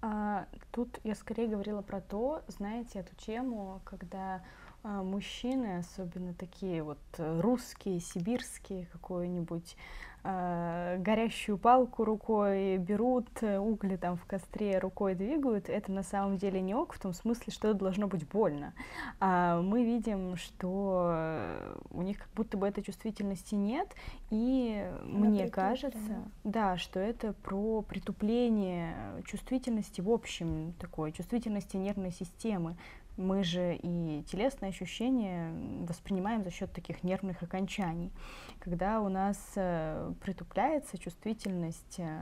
А, 0.02 0.48
тут 0.74 1.00
я 1.06 1.16
скорее 1.16 1.48
говорила 1.48 1.82
про 1.82 2.02
то, 2.02 2.44
знаете, 2.50 3.00
эту 3.00 3.16
тему, 3.16 3.80
когда 3.86 4.44
а, 4.84 5.02
мужчины, 5.02 5.78
особенно 5.78 6.34
такие 6.34 6.84
вот 6.84 7.00
русские, 7.18 8.02
сибирские, 8.02 8.88
какой-нибудь 8.88 9.78
э, 10.24 10.98
горящую 11.00 11.58
палку 11.58 12.06
рукой 12.06 12.78
берут, 12.78 13.28
э, 13.42 13.58
угли 13.58 13.96
там 13.96 14.18
в 14.18 14.26
костре 14.26 14.80
рукой 14.80 15.16
двигают, 15.16 15.70
это 15.70 15.92
на 15.92 16.04
самом 16.04 16.38
деле 16.38 16.62
не 16.62 16.76
ок, 16.76 16.94
в 16.94 17.00
том 17.00 17.14
смысле, 17.14 17.52
что 17.52 17.70
это 17.70 17.80
должно 17.80 18.08
быть 18.08 18.28
больно. 18.28 18.74
А 19.20 19.62
мы 19.62 19.84
видим, 19.84 20.36
что 20.38 21.10
э, 21.14 21.78
у 21.92 22.02
них 22.02 22.20
как 22.20 22.30
будто 22.36 22.58
бы 22.58 22.68
этой 22.68 22.84
чувствительности 22.84 23.56
нет, 23.56 23.90
и 24.30 24.86
Она 25.04 25.30
мне 25.30 25.50
кажется, 25.50 26.24
да, 26.44 26.78
что 26.78 27.00
это 27.00 27.34
про 27.34 27.82
притупление 27.82 28.96
чувствительности 29.26 30.02
в 30.02 30.10
общем, 30.10 30.74
такой 30.80 31.12
чувствительности 31.12 31.78
нервной 31.78 32.12
системы, 32.12 32.76
мы 33.18 33.44
же 33.44 33.76
и 33.82 34.24
телесные 34.24 34.70
ощущения 34.70 35.54
воспринимаем 35.88 36.44
за 36.44 36.52
счет 36.52 36.72
таких 36.72 37.04
нервных 37.04 37.44
окончаний. 37.44 38.12
Когда 38.60 39.02
у 39.02 39.10
нас 39.10 39.38
э, 39.56 40.14
притупляется 40.22 40.98
чувствительность, 40.98 42.00
э, 42.00 42.22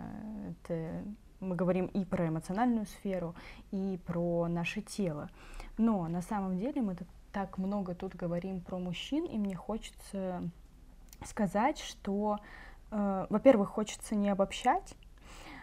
это 0.51 1.03
мы 1.39 1.55
говорим 1.55 1.87
и 1.87 2.05
про 2.05 2.27
эмоциональную 2.27 2.85
сферу, 2.85 3.35
и 3.71 3.99
про 4.05 4.47
наше 4.47 4.81
тело. 4.81 5.29
Но 5.77 6.07
на 6.07 6.21
самом 6.21 6.57
деле 6.59 6.81
мы 6.81 6.95
так 7.31 7.57
много 7.57 7.95
тут 7.95 8.15
говорим 8.15 8.61
про 8.61 8.77
мужчин, 8.77 9.25
и 9.25 9.37
мне 9.37 9.55
хочется 9.55 10.49
сказать, 11.25 11.79
что, 11.79 12.37
э, 12.91 13.27
во-первых, 13.29 13.69
хочется 13.69 14.15
не 14.15 14.29
обобщать, 14.29 14.95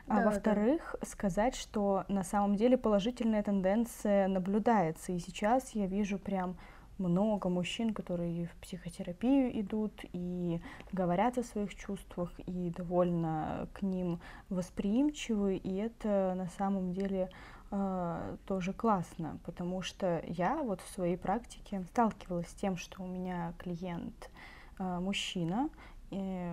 а 0.08 0.22
во-вторых, 0.22 0.96
да. 1.00 1.06
сказать, 1.06 1.54
что 1.54 2.04
на 2.08 2.24
самом 2.24 2.56
деле 2.56 2.76
положительная 2.76 3.42
тенденция 3.42 4.28
наблюдается. 4.28 5.12
И 5.12 5.18
сейчас 5.18 5.70
я 5.70 5.86
вижу 5.86 6.18
прям 6.18 6.56
много 6.98 7.48
мужчин, 7.48 7.94
которые 7.94 8.46
в 8.46 8.56
психотерапию 8.56 9.60
идут 9.60 9.92
и 10.12 10.60
говорят 10.92 11.38
о 11.38 11.42
своих 11.42 11.74
чувствах 11.74 12.32
и 12.46 12.70
довольно 12.76 13.68
к 13.72 13.82
ним 13.82 14.20
восприимчивы, 14.48 15.56
и 15.56 15.76
это 15.76 16.34
на 16.36 16.48
самом 16.48 16.92
деле 16.92 17.30
э, 17.70 18.36
тоже 18.46 18.72
классно, 18.72 19.38
потому 19.44 19.82
что 19.82 20.22
я 20.26 20.60
вот 20.62 20.80
в 20.80 20.88
своей 20.88 21.16
практике 21.16 21.84
сталкивалась 21.90 22.48
с 22.48 22.54
тем, 22.54 22.76
что 22.76 23.02
у 23.02 23.06
меня 23.06 23.54
клиент 23.58 24.30
э, 24.78 24.98
мужчина, 24.98 25.70
и 26.10 26.52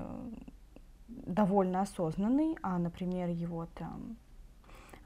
довольно 1.07 1.81
осознанный, 1.81 2.57
а, 2.61 2.77
например, 2.77 3.29
его 3.29 3.67
там 3.75 4.17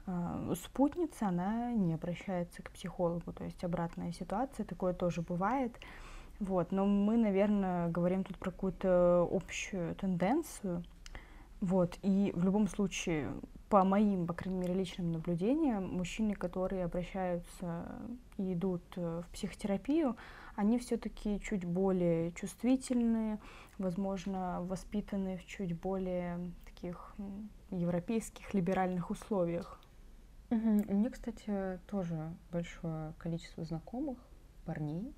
э, 0.06 0.54
спутница, 0.62 1.28
она 1.28 1.72
не 1.72 1.94
обращается 1.94 2.62
к 2.62 2.70
психологу, 2.70 3.32
то 3.32 3.44
есть 3.44 3.62
обратная 3.64 4.12
ситуация, 4.12 4.64
такое 4.64 4.94
тоже 4.94 5.22
бывает. 5.22 5.72
Вот, 6.38 6.72
но 6.72 6.86
мы, 6.86 7.18
наверное, 7.18 7.88
говорим 7.88 8.24
тут 8.24 8.38
про 8.38 8.50
какую-то 8.50 9.28
общую 9.30 9.94
тенденцию. 9.96 10.82
Вот, 11.60 11.98
и 12.02 12.32
в 12.34 12.42
любом 12.44 12.66
случае, 12.66 13.30
по 13.68 13.84
моим, 13.84 14.26
по 14.26 14.32
крайней 14.32 14.60
мере, 14.60 14.72
личным 14.72 15.12
наблюдениям, 15.12 15.86
мужчины, 15.92 16.34
которые 16.34 16.86
обращаются 16.86 17.84
и 18.38 18.54
идут 18.54 18.82
в 18.96 19.26
психотерапию, 19.34 20.16
они 20.60 20.78
все-таки 20.78 21.40
чуть 21.40 21.64
более 21.64 22.32
чувствительные, 22.32 23.38
возможно, 23.78 24.60
воспитаны 24.60 25.38
в 25.38 25.46
чуть 25.46 25.74
более 25.74 26.38
таких 26.66 27.14
европейских 27.70 28.52
либеральных 28.52 29.10
условиях. 29.10 29.80
У 30.50 30.54
меня, 30.54 31.08
кстати, 31.08 31.80
тоже 31.86 32.34
большое 32.52 33.14
количество 33.16 33.64
знакомых 33.64 34.18
парней, 34.66 35.14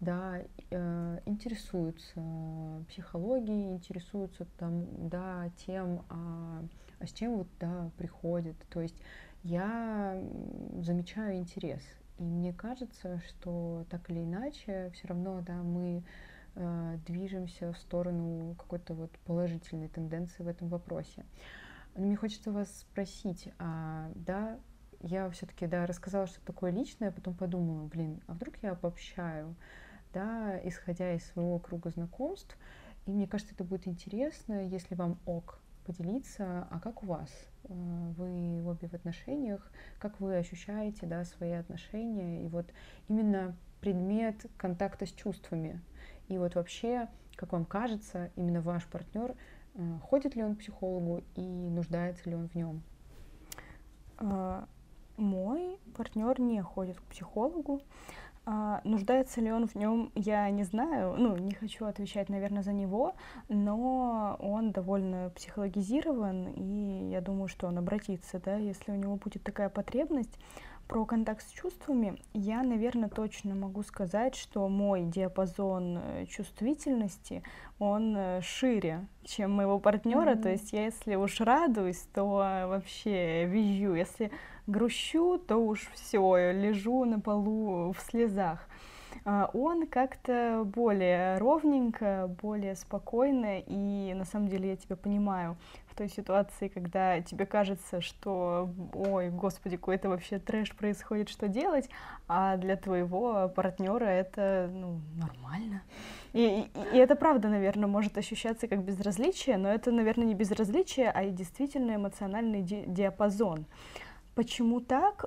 да, 0.00 0.42
э, 0.70 1.20
интересуются 1.24 2.20
психологией, 2.88 3.72
интересуются 3.72 4.44
там, 4.58 5.08
да, 5.08 5.50
тем, 5.64 6.04
а, 6.10 6.62
а 7.00 7.06
с 7.06 7.12
чем 7.12 7.38
вот, 7.38 7.48
да, 7.58 7.90
приходят. 7.96 8.56
То 8.68 8.82
есть 8.82 9.00
я 9.44 10.22
замечаю 10.82 11.38
интерес. 11.38 11.82
И 12.18 12.22
мне 12.24 12.52
кажется, 12.52 13.20
что 13.28 13.86
так 13.90 14.10
или 14.10 14.24
иначе, 14.24 14.90
все 14.94 15.08
равно, 15.08 15.40
да, 15.40 15.62
мы 15.62 16.02
э, 16.56 16.98
движемся 17.06 17.72
в 17.72 17.78
сторону 17.78 18.54
какой-то 18.58 18.94
вот 18.94 19.12
положительной 19.24 19.88
тенденции 19.88 20.42
в 20.42 20.48
этом 20.48 20.68
вопросе. 20.68 21.24
Но 21.94 22.04
мне 22.04 22.16
хочется 22.16 22.50
вас 22.50 22.68
спросить, 22.80 23.48
а, 23.58 24.10
да, 24.14 24.58
я 25.00 25.30
все-таки, 25.30 25.66
да, 25.66 25.86
рассказала 25.86 26.26
что 26.26 26.40
такое 26.44 26.72
личное, 26.72 27.08
а 27.10 27.12
потом 27.12 27.34
подумала, 27.34 27.86
блин, 27.86 28.20
а 28.26 28.32
вдруг 28.32 28.56
я 28.62 28.72
обобщаю, 28.72 29.54
да, 30.12 30.58
исходя 30.68 31.14
из 31.14 31.24
своего 31.24 31.58
круга 31.58 31.90
знакомств, 31.90 32.56
и 33.06 33.10
мне 33.10 33.28
кажется, 33.28 33.54
это 33.54 33.64
будет 33.64 33.86
интересно, 33.86 34.66
если 34.66 34.94
вам 34.94 35.18
ок 35.24 35.60
поделиться, 35.88 36.68
а 36.70 36.78
как 36.80 37.02
у 37.02 37.06
вас? 37.06 37.30
Э, 37.64 38.12
вы 38.16 38.62
обе 38.62 38.88
в 38.88 38.94
отношениях, 38.94 39.72
как 39.98 40.20
вы 40.20 40.36
ощущаете 40.36 41.06
да, 41.06 41.24
свои 41.24 41.52
отношения, 41.52 42.44
и 42.44 42.48
вот 42.48 42.66
именно 43.08 43.56
предмет 43.80 44.46
контакта 44.58 45.06
с 45.06 45.10
чувствами. 45.12 45.80
И 46.28 46.36
вот 46.36 46.56
вообще, 46.56 47.08
как 47.36 47.52
вам 47.52 47.64
кажется, 47.64 48.30
именно 48.36 48.60
ваш 48.60 48.86
партнер, 48.86 49.34
э, 49.74 49.98
ходит 50.02 50.36
ли 50.36 50.44
он 50.44 50.56
к 50.56 50.58
психологу 50.58 51.24
и 51.34 51.40
нуждается 51.40 52.28
ли 52.28 52.36
он 52.36 52.48
в 52.48 52.54
нем? 52.54 52.82
А, 54.18 54.68
мой 55.16 55.80
партнер 55.96 56.38
не 56.38 56.62
ходит 56.62 57.00
к 57.00 57.04
психологу. 57.04 57.80
А, 58.50 58.80
нуждается 58.82 59.42
ли 59.42 59.52
он 59.52 59.68
в 59.68 59.74
нем, 59.74 60.10
я 60.14 60.48
не 60.48 60.64
знаю, 60.64 61.16
ну, 61.18 61.36
не 61.36 61.52
хочу 61.52 61.84
отвечать, 61.84 62.30
наверное, 62.30 62.62
за 62.62 62.72
него, 62.72 63.14
но 63.50 64.38
он 64.40 64.72
довольно 64.72 65.30
психологизирован, 65.36 66.54
и 66.54 67.10
я 67.10 67.20
думаю, 67.20 67.48
что 67.48 67.66
он 67.66 67.76
обратится, 67.76 68.40
да, 68.42 68.56
если 68.56 68.92
у 68.92 68.94
него 68.94 69.16
будет 69.16 69.42
такая 69.42 69.68
потребность. 69.68 70.38
Про 70.88 71.04
контакт 71.04 71.46
с 71.46 71.50
чувствами 71.50 72.18
я, 72.32 72.62
наверное, 72.62 73.10
точно 73.10 73.54
могу 73.54 73.82
сказать, 73.82 74.34
что 74.34 74.66
мой 74.68 75.02
диапазон 75.02 75.98
э, 75.98 76.24
чувствительности, 76.24 77.42
он 77.78 78.16
э, 78.16 78.40
шире, 78.40 79.06
чем 79.22 79.52
моего 79.52 79.78
партнера. 79.78 80.30
Mm-hmm. 80.30 80.42
То 80.42 80.48
есть 80.48 80.72
я, 80.72 80.86
если 80.86 81.14
уж 81.16 81.42
радуюсь, 81.42 82.08
то 82.14 82.24
вообще 82.24 83.44
визжу. 83.44 83.94
Если 83.96 84.30
грущу, 84.66 85.36
то 85.36 85.58
уж 85.58 85.90
все, 85.92 86.52
лежу 86.52 87.04
на 87.04 87.20
полу 87.20 87.92
в 87.92 88.00
слезах. 88.00 88.66
А, 89.24 89.50
он 89.52 89.86
как-то 89.86 90.62
более 90.64 91.38
ровненько, 91.38 92.34
более 92.42 92.76
спокойно, 92.76 93.60
и 93.60 94.14
на 94.14 94.24
самом 94.24 94.48
деле 94.48 94.70
я 94.70 94.76
тебя 94.76 94.96
понимаю 94.96 95.56
в 95.86 95.94
той 95.94 96.08
ситуации, 96.08 96.68
когда 96.68 97.20
тебе 97.20 97.44
кажется, 97.46 98.00
что, 98.00 98.70
ой, 98.94 99.30
господи, 99.30 99.76
какой-то 99.76 100.08
вообще 100.08 100.38
трэш 100.38 100.74
происходит, 100.76 101.28
что 101.28 101.48
делать, 101.48 101.88
а 102.28 102.56
для 102.56 102.76
твоего 102.76 103.48
партнера 103.48 104.04
это, 104.04 104.70
ну, 104.72 105.00
нормально. 105.16 105.82
И, 106.32 106.68
и, 106.92 106.96
и 106.96 106.98
это 106.98 107.16
правда, 107.16 107.48
наверное, 107.48 107.88
может 107.88 108.16
ощущаться 108.16 108.68
как 108.68 108.82
безразличие, 108.82 109.56
но 109.56 109.68
это, 109.68 109.90
наверное, 109.90 110.26
не 110.26 110.34
безразличие, 110.34 111.10
а 111.10 111.22
и 111.24 111.30
действительно 111.30 111.96
эмоциональный 111.96 112.62
ди 112.62 112.84
диапазон. 112.86 113.66
Почему 114.34 114.80
так? 114.80 115.24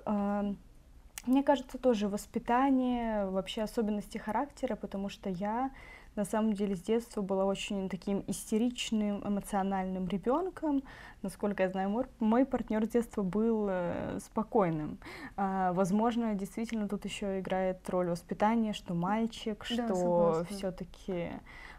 Мне 1.25 1.43
кажется, 1.43 1.77
тоже 1.77 2.07
воспитание, 2.07 3.25
вообще 3.27 3.61
особенности 3.61 4.17
характера, 4.17 4.75
потому 4.75 5.09
что 5.09 5.29
я 5.29 5.71
на 6.15 6.25
самом 6.25 6.53
деле 6.53 6.75
с 6.75 6.81
детства 6.81 7.21
была 7.21 7.45
очень 7.45 7.87
таким 7.87 8.23
истеричным, 8.27 9.25
эмоциональным 9.25 10.07
ребенком. 10.07 10.83
Насколько 11.21 11.63
я 11.63 11.69
знаю, 11.69 11.89
мой, 11.89 12.05
мой 12.19 12.45
партнер 12.45 12.85
с 12.85 12.89
детства 12.89 13.23
был 13.23 13.67
э, 13.69 14.19
спокойным. 14.19 14.97
А, 15.37 15.71
возможно, 15.73 16.35
действительно 16.35 16.89
тут 16.89 17.05
еще 17.05 17.39
играет 17.39 17.87
роль 17.89 18.09
воспитания, 18.09 18.73
что 18.73 18.93
мальчик, 18.93 19.65
да, 19.69 19.87
что 19.87 20.45
все-таки 20.49 21.29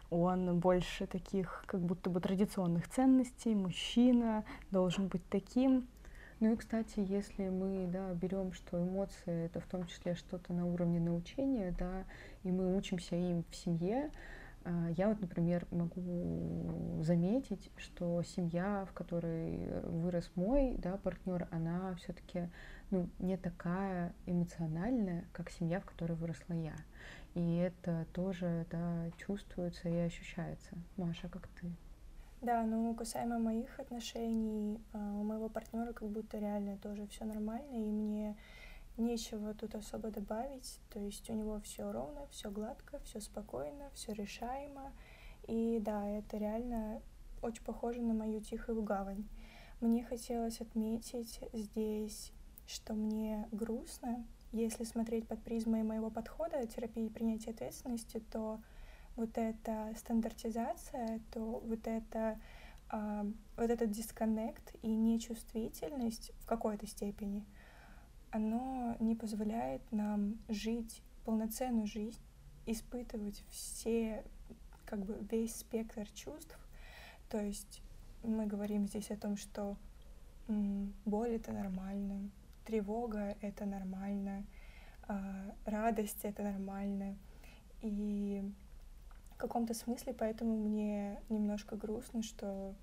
он 0.09 0.59
больше 0.59 1.05
таких 1.05 1.63
как 1.67 1.81
будто 1.81 2.09
бы 2.09 2.19
традиционных 2.19 2.87
ценностей, 2.89 3.55
мужчина 3.55 4.45
должен 4.71 5.07
быть 5.07 5.27
таким. 5.29 5.87
Ну 6.39 6.53
и, 6.53 6.55
кстати, 6.55 6.99
если 6.99 7.49
мы 7.49 7.87
да, 7.87 8.13
берем, 8.13 8.53
что 8.53 8.77
эмоции 8.77 9.45
это 9.45 9.59
в 9.59 9.65
том 9.65 9.85
числе 9.87 10.15
что-то 10.15 10.53
на 10.53 10.65
уровне 10.65 10.99
научения, 10.99 11.73
да, 11.77 12.03
и 12.43 12.51
мы 12.51 12.75
учимся 12.75 13.15
им 13.15 13.43
в 13.49 13.55
семье, 13.55 14.11
а, 14.65 14.89
я 14.97 15.09
вот, 15.09 15.19
например, 15.19 15.67
могу 15.71 17.01
заметить, 17.01 17.69
что 17.77 18.23
семья, 18.23 18.85
в 18.89 18.93
которой 18.93 19.67
вырос 19.83 20.31
мой 20.35 20.75
да, 20.77 20.97
партнер, 20.97 21.47
она 21.51 21.95
все-таки 21.95 22.49
ну, 22.89 23.09
не 23.19 23.35
такая 23.37 24.13
эмоциональная, 24.25 25.25
как 25.33 25.49
семья, 25.49 25.79
в 25.79 25.85
которой 25.85 26.13
выросла 26.13 26.53
я. 26.53 26.75
И 27.33 27.55
это 27.57 28.05
тоже 28.13 28.65
да, 28.71 29.09
чувствуется 29.17 29.89
и 29.89 29.97
ощущается. 29.97 30.77
Маша, 30.95 31.27
как 31.27 31.47
ты? 31.59 31.69
Да, 32.43 32.63
ну 32.63 32.93
касаемо 32.93 33.39
моих 33.39 33.79
отношений, 33.79 34.77
а, 34.91 34.97
у 34.97 35.23
моего 35.23 35.47
партнера 35.47 35.93
как 35.93 36.09
будто 36.09 36.37
реально 36.37 36.77
тоже 36.77 37.07
все 37.07 37.23
нормально, 37.23 37.73
и 37.73 37.89
мне 37.89 38.35
нечего 38.97 39.53
тут 39.53 39.75
особо 39.75 40.09
добавить. 40.09 40.77
То 40.89 40.99
есть 40.99 41.29
у 41.29 41.33
него 41.33 41.61
все 41.61 41.89
ровно, 41.89 42.27
все 42.31 42.51
гладко, 42.51 42.99
все 43.05 43.21
спокойно, 43.21 43.89
все 43.93 44.11
решаемо. 44.11 44.91
И 45.47 45.79
да, 45.79 46.05
это 46.05 46.35
реально 46.35 47.01
очень 47.41 47.63
похоже 47.63 48.01
на 48.01 48.13
мою 48.13 48.41
тихую 48.41 48.83
гавань. 48.83 49.23
Мне 49.79 50.03
хотелось 50.03 50.59
отметить 50.59 51.39
здесь, 51.53 52.33
что 52.67 52.93
мне 52.93 53.47
грустно. 53.53 54.25
Если 54.51 54.83
смотреть 54.83 55.29
под 55.29 55.41
призмой 55.41 55.83
моего 55.83 56.09
подхода 56.09 56.67
терапии 56.67 57.07
принятия 57.07 57.51
ответственности, 57.51 58.19
то 58.19 58.59
вот 59.15 59.37
эта 59.37 59.93
стандартизация, 59.97 61.21
то 61.31 61.59
вот 61.65 61.87
это 61.87 62.39
а, 62.89 63.25
вот 63.57 63.69
этот 63.69 63.91
дисконнект 63.91 64.75
и 64.81 64.87
нечувствительность 64.87 66.31
в 66.39 66.45
какой-то 66.45 66.87
степени, 66.87 67.45
оно 68.31 68.95
не 68.99 69.15
позволяет 69.15 69.81
нам 69.91 70.37
жить 70.49 71.01
полноценную 71.25 71.87
жизнь, 71.87 72.19
испытывать 72.65 73.43
все, 73.49 74.23
как 74.85 75.05
бы 75.05 75.17
весь 75.31 75.55
спектр 75.55 76.07
чувств. 76.11 76.57
То 77.29 77.39
есть 77.39 77.81
мы 78.23 78.45
говорим 78.45 78.87
здесь 78.87 79.11
о 79.11 79.17
том, 79.17 79.37
что 79.37 79.77
боль 80.47 81.31
это 81.31 81.51
нормально, 81.51 82.29
тревога 82.65 83.35
это 83.41 83.65
нормально, 83.65 84.45
а, 85.07 85.53
радость 85.65 86.19
это 86.23 86.43
нормально. 86.43 87.17
И 87.81 88.43
каком-то 89.43 89.73
смысле, 89.73 90.13
поэтому 90.13 90.55
мне 90.57 91.19
немножко 91.27 91.75
грустно, 91.75 92.23
что 92.23 92.73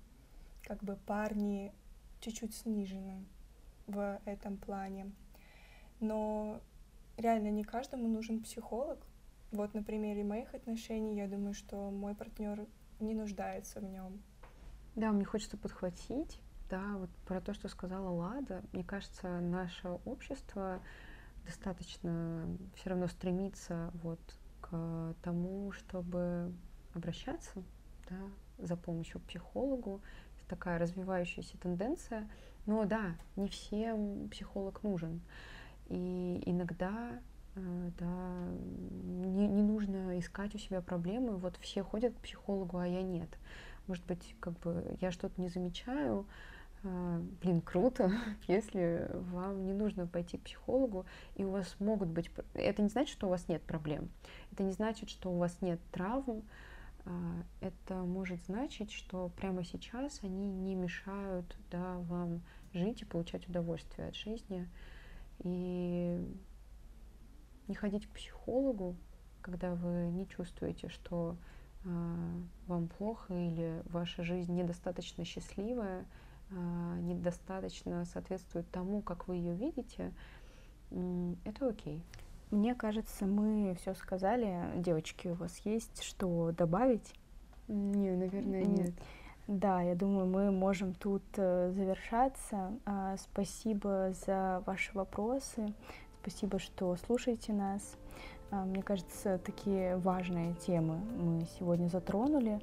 как 0.61 0.83
бы 0.83 0.95
парни 1.07 1.73
чуть-чуть 2.19 2.53
снижены 2.53 3.25
в 3.87 4.19
этом 4.25 4.57
плане. 4.57 5.11
Но 5.99 6.61
реально 7.17 7.49
не 7.49 7.63
каждому 7.63 8.07
нужен 8.07 8.43
психолог. 8.43 8.99
Вот 9.51 9.73
на 9.73 9.81
примере 9.81 10.23
моих 10.23 10.53
отношений 10.53 11.15
я 11.15 11.27
думаю, 11.27 11.55
что 11.55 11.89
мой 11.89 12.13
партнер 12.13 12.67
не 12.99 13.15
нуждается 13.15 13.79
в 13.79 13.83
нем. 13.83 14.21
Да, 14.95 15.11
мне 15.11 15.25
хочется 15.25 15.57
подхватить, 15.57 16.39
да, 16.69 16.95
вот 16.97 17.09
про 17.25 17.41
то, 17.41 17.55
что 17.55 17.69
сказала 17.69 18.09
Лада. 18.09 18.61
Мне 18.71 18.83
кажется, 18.83 19.39
наше 19.39 19.89
общество 20.05 20.79
достаточно 21.43 22.45
все 22.75 22.91
равно 22.91 23.07
стремится 23.07 23.89
вот 24.03 24.19
к 24.71 25.15
тому, 25.21 25.71
чтобы 25.73 26.53
обращаться 26.93 27.63
да, 28.09 28.17
за 28.57 28.75
помощью 28.75 29.19
к 29.19 29.23
психологу. 29.25 30.01
Это 30.37 30.47
такая 30.49 30.79
развивающаяся 30.79 31.57
тенденция. 31.57 32.27
Но 32.65 32.85
да, 32.85 33.15
не 33.35 33.47
всем 33.49 34.29
психолог 34.29 34.83
нужен. 34.83 35.21
И 35.89 36.41
иногда 36.45 37.19
э, 37.55 37.89
да, 37.99 38.47
не, 39.03 39.47
не 39.47 39.61
нужно 39.61 40.17
искать 40.19 40.55
у 40.55 40.57
себя 40.57 40.81
проблемы. 40.81 41.37
Вот 41.37 41.57
все 41.57 41.83
ходят 41.83 42.13
к 42.13 42.21
психологу, 42.21 42.77
а 42.77 42.87
я 42.87 43.01
нет. 43.01 43.29
Может 43.87 44.05
быть, 44.05 44.35
как 44.39 44.57
бы 44.59 44.95
я 45.01 45.11
что-то 45.11 45.41
не 45.41 45.49
замечаю, 45.49 46.25
блин, 46.83 47.61
круто, 47.61 48.11
если 48.47 49.09
вам 49.31 49.65
не 49.65 49.73
нужно 49.73 50.07
пойти 50.07 50.37
к 50.37 50.43
психологу, 50.43 51.05
и 51.35 51.43
у 51.43 51.51
вас 51.51 51.75
могут 51.79 52.09
быть... 52.09 52.31
Это 52.53 52.81
не 52.81 52.89
значит, 52.89 53.13
что 53.13 53.27
у 53.27 53.29
вас 53.29 53.47
нет 53.47 53.61
проблем. 53.61 54.09
Это 54.51 54.63
не 54.63 54.71
значит, 54.71 55.09
что 55.09 55.31
у 55.31 55.37
вас 55.37 55.61
нет 55.61 55.79
травм. 55.91 56.43
А, 57.05 57.43
это 57.61 57.95
может 57.95 58.41
значить, 58.45 58.91
что 58.91 59.29
прямо 59.29 59.63
сейчас 59.63 60.19
они 60.23 60.47
не 60.51 60.75
мешают 60.75 61.55
да, 61.69 61.97
вам 61.99 62.41
жить 62.73 63.01
и 63.01 63.05
получать 63.05 63.47
удовольствие 63.47 64.07
от 64.07 64.15
жизни. 64.15 64.67
И 65.39 66.19
не 67.67 67.75
ходить 67.75 68.07
к 68.07 68.11
психологу, 68.11 68.95
когда 69.41 69.73
вы 69.75 70.11
не 70.11 70.27
чувствуете, 70.27 70.89
что 70.89 71.35
э, 71.83 71.87
вам 72.67 72.87
плохо 72.87 73.33
или 73.33 73.81
ваша 73.85 74.23
жизнь 74.23 74.53
недостаточно 74.53 75.25
счастливая, 75.25 76.01
а, 76.01 76.05
недостаточно 76.51 78.05
соответствует 78.05 78.69
тому, 78.71 79.01
как 79.01 79.27
вы 79.27 79.37
ее 79.37 79.55
видите, 79.55 80.13
это 80.89 81.69
окей. 81.69 82.03
Мне 82.51 82.75
кажется, 82.75 83.25
мы 83.25 83.75
все 83.79 83.93
сказали. 83.93 84.71
Девочки, 84.75 85.29
у 85.29 85.35
вас 85.35 85.57
есть 85.63 86.03
что 86.03 86.51
добавить? 86.51 87.13
Не, 87.69 88.11
наверное, 88.11 88.65
нет. 88.65 88.93
Да, 89.47 89.81
я 89.81 89.95
думаю, 89.95 90.27
мы 90.27 90.51
можем 90.51 90.93
тут 90.93 91.23
э, 91.37 91.71
завершаться. 91.71 92.77
А, 92.85 93.15
спасибо 93.17 94.13
за 94.25 94.61
ваши 94.65 94.91
вопросы. 94.93 95.73
Спасибо, 96.21 96.59
что 96.59 96.95
слушаете 96.97 97.51
нас. 97.51 97.97
А, 98.51 98.65
мне 98.65 98.83
кажется, 98.83 99.39
такие 99.39 99.97
важные 99.97 100.53
темы 100.55 100.99
мы 101.17 101.47
сегодня 101.57 101.87
затронули. 101.87 102.59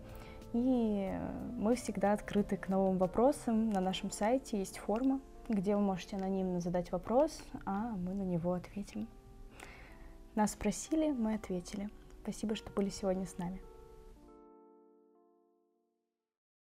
И 0.52 1.12
мы 1.56 1.74
всегда 1.74 2.12
открыты 2.12 2.56
к 2.56 2.68
новым 2.68 2.98
вопросам. 2.98 3.70
На 3.70 3.80
нашем 3.80 4.10
сайте 4.10 4.58
есть 4.58 4.78
форма, 4.78 5.20
где 5.48 5.76
вы 5.76 5.82
можете 5.82 6.16
анонимно 6.16 6.60
задать 6.60 6.90
вопрос, 6.92 7.42
а 7.66 7.90
мы 7.90 8.14
на 8.14 8.22
него 8.22 8.52
ответим. 8.54 9.08
Нас 10.34 10.52
спросили, 10.52 11.10
мы 11.10 11.34
ответили. 11.34 11.90
Спасибо, 12.22 12.54
что 12.54 12.70
были 12.70 12.88
сегодня 12.88 13.26
с 13.26 13.38
нами. 13.38 13.60